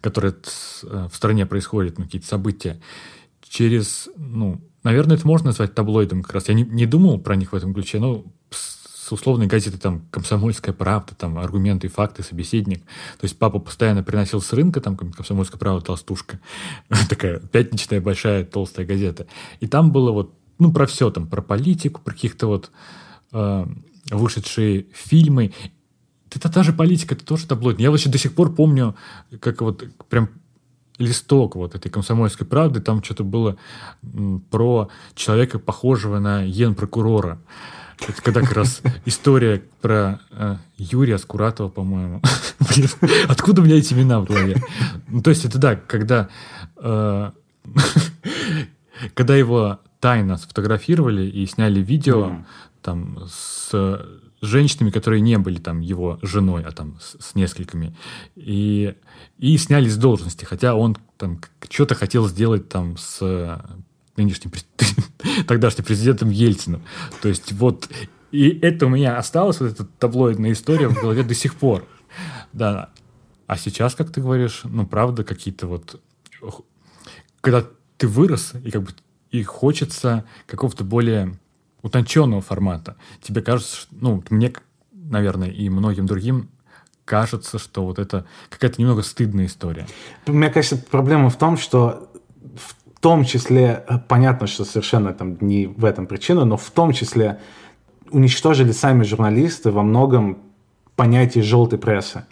[0.00, 2.80] которая э, в стране происходит, ну, какие-то события,
[3.42, 6.48] через, ну, наверное, это можно назвать таблоидом как раз.
[6.48, 8.24] Я не, не думал про них в этом ключе, но
[9.08, 12.82] с условной газеты там «Комсомольская правда», там «Аргументы и факты», «Собеседник».
[13.18, 16.40] То есть папа постоянно приносил с рынка там «Комсомольская правда», «Толстушка».
[17.08, 19.26] Такая пятничная большая толстая газета.
[19.60, 22.70] И там было вот, ну, про все там, про политику, про каких-то вот
[23.32, 23.66] э,
[24.10, 25.52] вышедшие фильмы.
[26.30, 27.80] Это та же политика, это тоже таблоид.
[27.80, 28.94] Я вообще до сих пор помню,
[29.40, 30.28] как вот прям
[30.98, 33.56] листок вот этой комсомольской правды, там что-то было
[34.50, 37.38] про человека, похожего на ген-прокурора.
[38.06, 42.22] Это когда как раз история про э, Юрия Скуратова, по-моему.
[43.28, 44.62] Откуда у меня эти имена в голове?
[45.08, 46.28] Ну, то есть это да, когда,
[46.76, 47.30] э,
[49.14, 52.44] когда его тайно сфотографировали и сняли видео, mm
[52.82, 53.72] там с
[54.40, 57.96] женщинами, которые не были там его женой, а там с, с несколькими,
[58.36, 58.94] и,
[59.38, 63.60] и сняли с должности, хотя он там что-то хотел сделать там с
[64.16, 64.52] нынешним
[65.46, 66.82] тогдашним президентом Ельциным.
[67.20, 67.88] То есть вот
[68.30, 71.86] и это у меня осталось, вот эта таблоидная история в голове до сих пор.
[72.52, 72.90] Да.
[73.46, 76.00] А сейчас, как ты говоришь, ну, правда, какие-то вот...
[77.40, 77.64] Когда
[77.96, 78.90] ты вырос, и как бы
[79.30, 81.38] и хочется какого-то более
[81.82, 82.96] утонченного формата.
[83.22, 84.52] Тебе кажется, ну, мне,
[84.92, 86.48] наверное, и многим другим
[87.04, 89.86] кажется, что вот это какая-то немного стыдная история.
[90.26, 92.10] Мне кажется, проблема в том, что
[92.56, 96.92] в том числе, э, понятно, что совершенно там не в этом причина, но в том
[96.92, 97.40] числе
[98.10, 100.38] уничтожили сами журналисты во многом
[100.96, 102.24] понятие желтой прессы,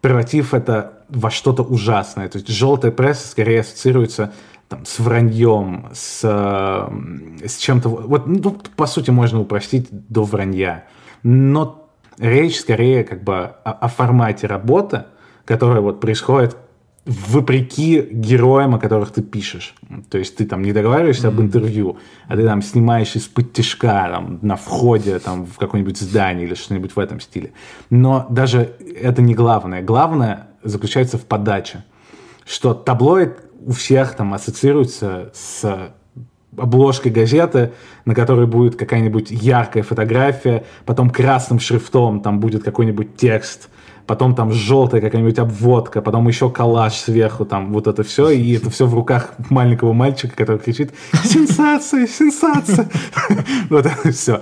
[0.00, 2.28] превратив это во что-то ужасное.
[2.28, 4.32] То есть желтая пресса скорее ассоциируется
[4.68, 7.88] там, с враньем, с, с чем-то...
[7.88, 10.84] Вот, ну, по сути, можно упростить до вранья.
[11.22, 15.04] Но речь скорее как бы о, о формате работы,
[15.44, 16.56] которая вот происходит
[17.08, 19.74] вопреки героям, о которых ты пишешь.
[20.10, 21.30] То есть ты там не договариваешься mm-hmm.
[21.30, 26.46] об интервью, а ты там снимаешь из-под тяжка там, на входе там, в какое-нибудь здание
[26.46, 27.52] или что-нибудь в этом стиле.
[27.88, 29.80] Но даже это не главное.
[29.80, 31.82] Главное заключается в подаче.
[32.44, 33.38] Что таблоид
[33.68, 35.92] у всех там ассоциируется с
[36.56, 37.72] обложкой газеты,
[38.06, 43.68] на которой будет какая-нибудь яркая фотография, потом красным шрифтом там будет какой-нибудь текст,
[44.06, 48.70] потом там желтая какая-нибудь обводка, потом еще коллаж сверху, там вот это все, и это
[48.70, 52.06] все в руках маленького мальчика, который кричит «Сенсация!
[52.06, 52.88] Сенсация!»
[53.68, 54.40] Вот это все.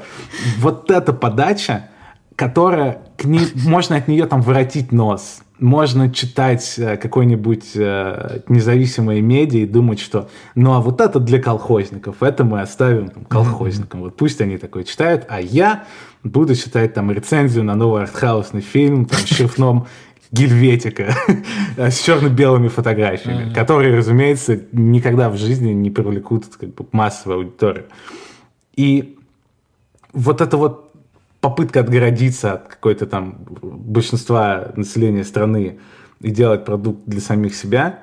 [0.60, 1.88] Вот эта подача,
[2.36, 9.20] которая, к ней, можно от нее там воротить нос, можно читать э, какой-нибудь э, независимой
[9.20, 14.00] медиа и думать, что ну а вот это для колхозников, это мы оставим там, колхозникам.
[14.00, 15.84] Вот пусть они такое читают, а я
[16.22, 19.86] буду читать там рецензию на новый артхаусный фильм там, с шрифтом
[20.32, 21.14] Гельветика
[21.76, 27.86] с черно-белыми фотографиями, которые, разумеется, никогда в жизни не привлекут как бы, массовую аудиторию.
[28.74, 29.16] И
[30.12, 30.85] вот это вот
[31.46, 35.78] попытка отгородиться от какой-то там большинства населения страны
[36.20, 38.00] и делать продукт для самих себя,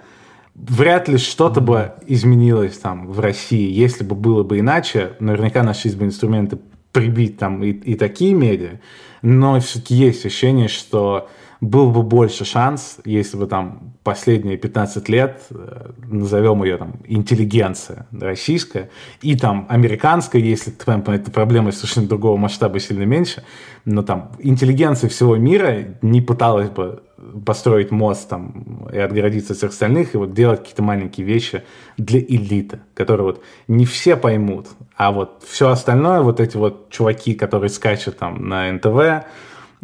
[0.56, 5.18] вряд ли что-то бы изменилось там в России, если бы было бы иначе.
[5.20, 6.58] Наверняка нашлись бы инструменты
[6.94, 8.80] прибить там и, и такие медиа,
[9.22, 11.28] но все-таки есть ощущение, что
[11.60, 18.08] был бы больше шанс, если бы там последние 15 лет, э, назовем ее там интеллигенция
[18.12, 18.90] российская,
[19.22, 23.44] и там американская, если там это проблема совершенно другого масштаба сильно меньше,
[23.86, 27.04] но там интеллигенция всего мира не пыталась бы
[27.46, 31.64] построить мост там и отгородиться от всех остальных, и вот делать какие-то маленькие вещи
[31.98, 37.34] для элиты, которые вот не все поймут, а вот все остальное, вот эти вот чуваки,
[37.34, 39.26] которые скачут там на НТВ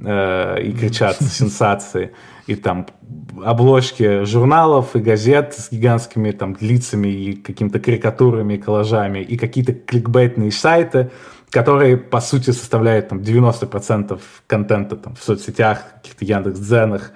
[0.03, 2.11] э, и кричат сенсации,
[2.49, 2.87] и там
[3.45, 9.73] обложки журналов и газет с гигантскими там лицами и какими-то карикатурами и коллажами, и какие-то
[9.73, 11.11] кликбейтные сайты,
[11.51, 17.11] которые, по сути, составляют там 90% контента там, в соцсетях, каких-то Яндекс.Дзенах,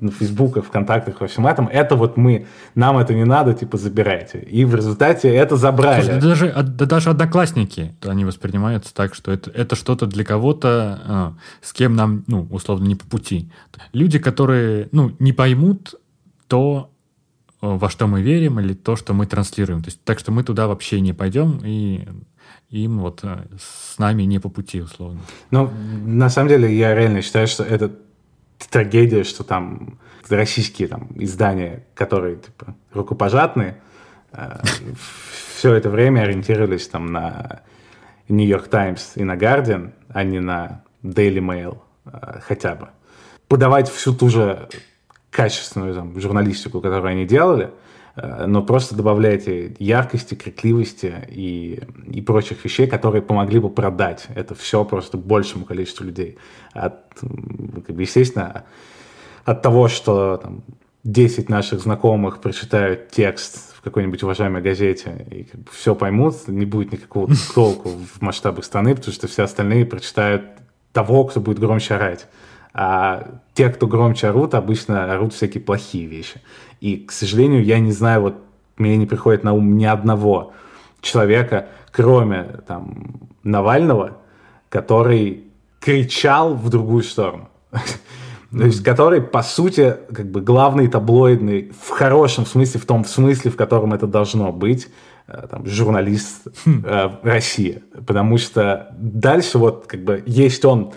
[0.00, 1.68] на Фейсбуках, ВКонтактах, во всем этом.
[1.68, 4.38] Это вот мы, нам это не надо, типа, забирайте.
[4.38, 6.02] И в результате это забрали.
[6.02, 11.00] Слушай, да даже, да даже одноклассники, они воспринимаются так, что это, это что-то для кого-то,
[11.04, 13.50] а, с кем нам, ну, условно, не по пути.
[13.92, 15.94] Люди, которые, ну, не поймут
[16.46, 16.90] то,
[17.60, 19.82] во что мы верим, или то, что мы транслируем.
[19.82, 22.06] То есть, так что мы туда вообще не пойдем, и
[22.70, 25.20] им вот э, с нами не по пути, условно.
[25.50, 25.70] Ну,
[26.04, 27.90] на самом деле, я реально считаю, что это
[28.66, 29.98] трагедия, что там
[30.28, 33.80] российские там, издания, которые типа, рукопожатные,
[34.32, 34.58] э,
[35.54, 37.62] все это время ориентировались там на
[38.28, 42.88] York Times и на Guardian, а не на Daily Mail э, хотя бы.
[43.48, 44.68] Подавать всю ту же
[45.30, 47.70] качественную там, журналистику, которую они делали–
[48.46, 54.84] но просто добавляйте яркости, крикливости и, и прочих вещей, которые помогли бы продать это все
[54.84, 56.38] просто большему количеству людей.
[56.72, 58.64] От, как бы, естественно,
[59.44, 60.62] от того, что там,
[61.04, 66.66] 10 наших знакомых прочитают текст в какой-нибудь уважаемой газете и как бы, все поймут, не
[66.66, 70.44] будет никакого толку в масштабах страны, потому что все остальные прочитают
[70.92, 72.26] того, кто будет громче орать.
[72.74, 76.40] А те, кто громче орут, обычно орут всякие плохие вещи.
[76.80, 78.34] И, к сожалению, я не знаю, вот
[78.76, 80.52] мне не приходит на ум ни одного
[81.00, 84.18] человека, кроме там Навального,
[84.68, 85.44] который
[85.80, 87.48] кричал в другую сторону.
[88.50, 93.50] То есть, который, по сути, как бы главный таблоидный, в хорошем смысле, в том смысле,
[93.50, 94.88] в котором это должно быть,
[95.26, 96.82] э, там, журналист хм.
[96.84, 97.82] э, России.
[98.06, 100.92] Потому что дальше вот как бы есть он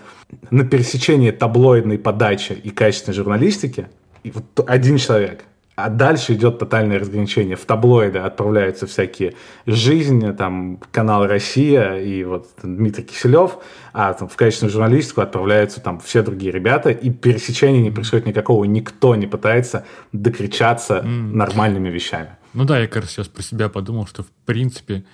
[0.50, 3.90] на пересечении таблоидной подачи и качественной журналистики,
[4.24, 5.44] и вот один человек.
[5.86, 7.56] А дальше идет тотальное разграничение.
[7.56, 9.34] В таблоиды отправляются всякие
[9.66, 13.58] «Жизнь», там, канал «Россия» и вот Дмитрий Киселев,
[13.94, 18.64] а там, в качественную журналистику отправляются там все другие ребята, и пересечения не происходит никакого.
[18.66, 21.08] Никто не пытается докричаться mm.
[21.08, 22.38] нормальными вещами.
[22.54, 25.06] Ну да, я, кажется, сейчас про себя подумал, что в принципе,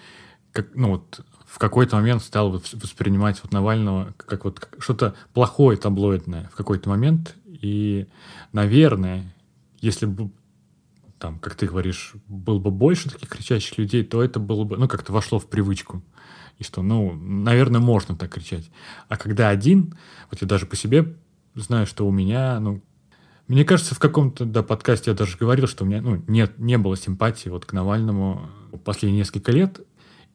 [0.51, 6.49] как, ну вот в какой-то момент стал воспринимать вот Навального как вот что-то плохое таблоидное
[6.51, 7.35] в какой-то момент.
[7.45, 8.07] И,
[8.53, 9.33] наверное,
[9.79, 10.29] если бы
[11.19, 14.87] там, как ты говоришь, было бы больше таких кричащих людей, то это было бы, ну,
[14.87, 16.03] как-то вошло в привычку.
[16.57, 18.69] И что, ну, наверное, можно так кричать.
[19.09, 19.95] А когда один,
[20.31, 21.15] вот я даже по себе
[21.55, 22.81] знаю, что у меня, ну,
[23.47, 26.77] мне кажется, в каком-то да, подкасте я даже говорил, что у меня ну, нет, не
[26.77, 28.49] было симпатии вот к Навальному
[28.83, 29.79] последние несколько лет.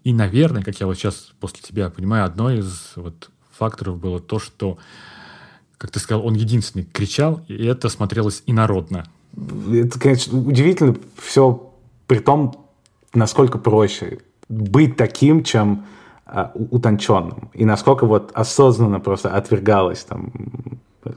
[0.02, 4.38] И, наверное, как я вот сейчас после тебя понимаю, одно из вот факторов было то,
[4.38, 4.78] что,
[5.76, 9.04] как ты сказал, он единственный кричал, и это смотрелось инородно.
[9.36, 11.72] Это, конечно, удивительно все
[12.06, 12.54] при том,
[13.14, 14.18] насколько проще
[14.48, 15.84] быть таким, чем
[16.26, 17.50] а, утонченным.
[17.54, 20.30] И насколько вот осознанно просто отвергалось там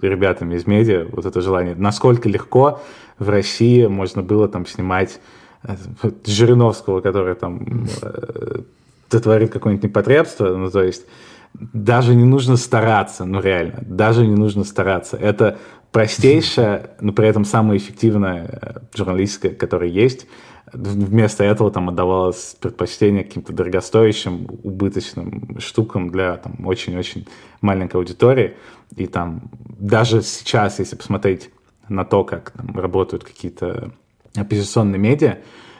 [0.01, 1.75] ребятами из медиа вот это желание.
[1.75, 2.81] Насколько легко
[3.19, 5.19] в России можно было там снимать
[5.63, 5.75] э,
[6.25, 8.61] Жириновского, который там э,
[9.09, 11.05] творит какое-нибудь непотребство, ну, то есть
[11.53, 15.15] даже не нужно стараться, ну, реально, даже не нужно стараться.
[15.15, 15.57] Это
[15.95, 20.27] простейшая, но при этом самая эффективная э, журналистика, которая есть.
[20.73, 27.29] Вместо этого там отдавалось предпочтение каким-то дорогостоящим, убыточным штукам для там очень-очень
[27.61, 28.57] маленькой аудитории.
[28.97, 29.43] И там
[29.79, 31.49] даже сейчас, если посмотреть
[31.87, 33.93] на то, как там, работают какие-то
[34.35, 35.37] оппозиционные медиа,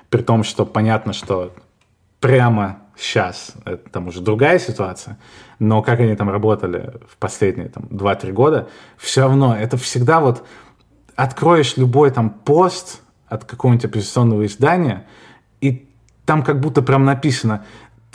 [0.09, 1.51] при том, что понятно, что
[2.21, 5.19] прямо сейчас это там уже другая ситуация,
[5.59, 10.45] но как они там работали в последние там 2-3 года, все равно это всегда вот
[11.15, 15.07] откроешь любой там пост от какого-нибудь оппозиционного издания,
[15.61, 15.89] и
[16.25, 17.65] там как будто прям написано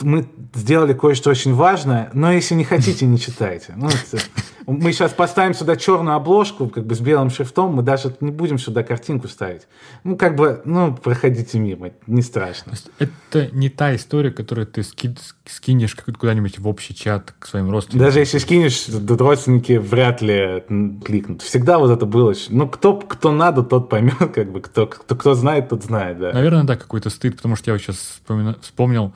[0.01, 3.73] мы сделали кое-что очень важное, но если не хотите, не читайте.
[3.75, 4.23] Ну, это,
[4.67, 8.57] мы сейчас поставим сюда черную обложку, как бы с белым шрифтом, мы даже не будем
[8.57, 9.67] сюда картинку ставить.
[10.03, 12.73] Ну, как бы, ну, проходите мимо, не страшно.
[12.99, 18.07] Это не та история, которую ты ски, скинешь куда-нибудь в общий чат к своим родственникам.
[18.07, 20.63] Даже если скинешь, родственники вряд ли
[21.03, 21.41] кликнут.
[21.41, 22.33] Всегда вот это было.
[22.49, 26.31] Ну, кто, кто надо, тот поймет, как бы, кто, кто, кто знает, тот знает, да.
[26.31, 28.21] Наверное, да, какой-то стыд, потому что я вот сейчас
[28.61, 29.13] вспомнил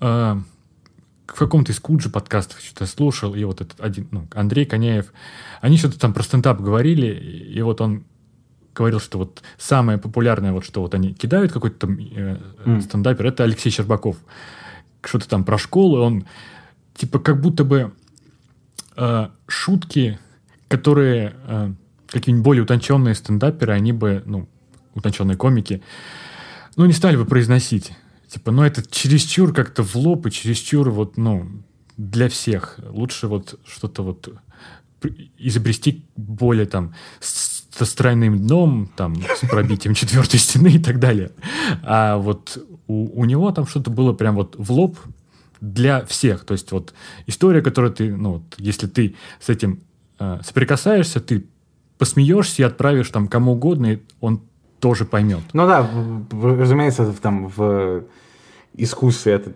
[0.00, 0.40] а,
[1.26, 5.12] в каком-то из Куджи подкастов что-то слушал, и вот этот один, ну, Андрей Коняев,
[5.60, 8.04] они что-то там про стендап говорили, и вот он
[8.74, 12.80] говорил, что вот самое популярное, вот что вот они кидают какой-то там э, mm.
[12.80, 14.16] стендапер, это Алексей Щербаков.
[15.02, 16.26] Что-то там про школу, он
[16.94, 17.92] типа как будто бы
[18.96, 20.18] э, шутки,
[20.68, 21.72] которые э,
[22.08, 24.48] какие-нибудь более утонченные стендаперы, они бы, ну,
[24.94, 25.82] утонченные комики,
[26.76, 27.92] ну, не стали бы произносить.
[28.30, 31.48] Типа, ну, это чересчур как-то в лоб и чересчур вот, ну,
[31.96, 32.78] для всех.
[32.90, 34.32] Лучше вот что-то вот
[35.36, 41.32] изобрести более там со стройным дном, там, с пробитием четвертой стены и так далее.
[41.82, 42.56] А вот
[42.86, 44.96] у, у него там что-то было прям вот в лоб
[45.60, 46.44] для всех.
[46.44, 46.94] То есть вот
[47.26, 49.80] история, которую ты, ну, вот, если ты с этим
[50.20, 51.46] э, соприкасаешься, ты
[51.98, 54.42] посмеешься и отправишь там кому угодно, и он
[54.78, 55.42] тоже поймет.
[55.52, 55.90] Ну да,
[56.30, 58.04] разумеется, там в
[58.74, 59.52] искусстве это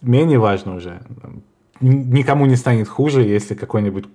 [0.00, 1.02] менее важно уже.
[1.80, 4.06] Никому не станет хуже, если какой-нибудь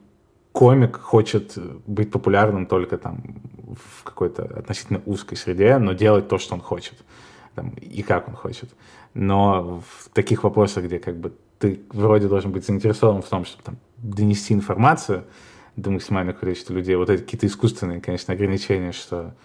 [0.51, 3.21] комик хочет быть популярным только там
[3.75, 6.95] в какой-то относительно узкой среде, но делать то, что он хочет.
[7.55, 8.69] Там, и как он хочет.
[9.13, 13.63] Но в таких вопросах, где как бы ты вроде должен быть заинтересован в том, чтобы
[13.63, 15.23] там, донести информацию
[15.75, 19.35] до максимального количества людей, вот эти какие-то искусственные, конечно, ограничения, что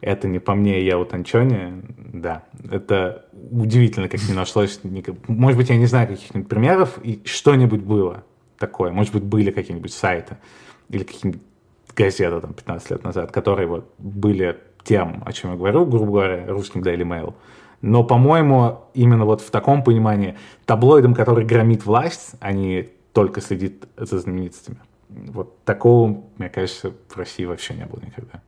[0.00, 2.44] это не по мне, я утонченнее, да.
[2.70, 4.80] Это удивительно, как не нашлось.
[5.26, 8.24] Может быть, я не знаю каких-нибудь примеров, и что-нибудь было
[8.58, 8.90] такое.
[8.92, 10.38] Может быть, были какие-нибудь сайты
[10.88, 11.42] или какие-нибудь
[11.96, 16.46] газеты там 15 лет назад, которые вот были тем, о чем я говорю, грубо говоря,
[16.46, 17.34] русским Daily Mail.
[17.80, 20.36] Но, по-моему, именно вот в таком понимании
[20.66, 24.78] таблоидом, который громит власть, а не только следит за знаменитостями.
[25.08, 28.42] Вот такого, мне кажется, в России вообще не было никогда.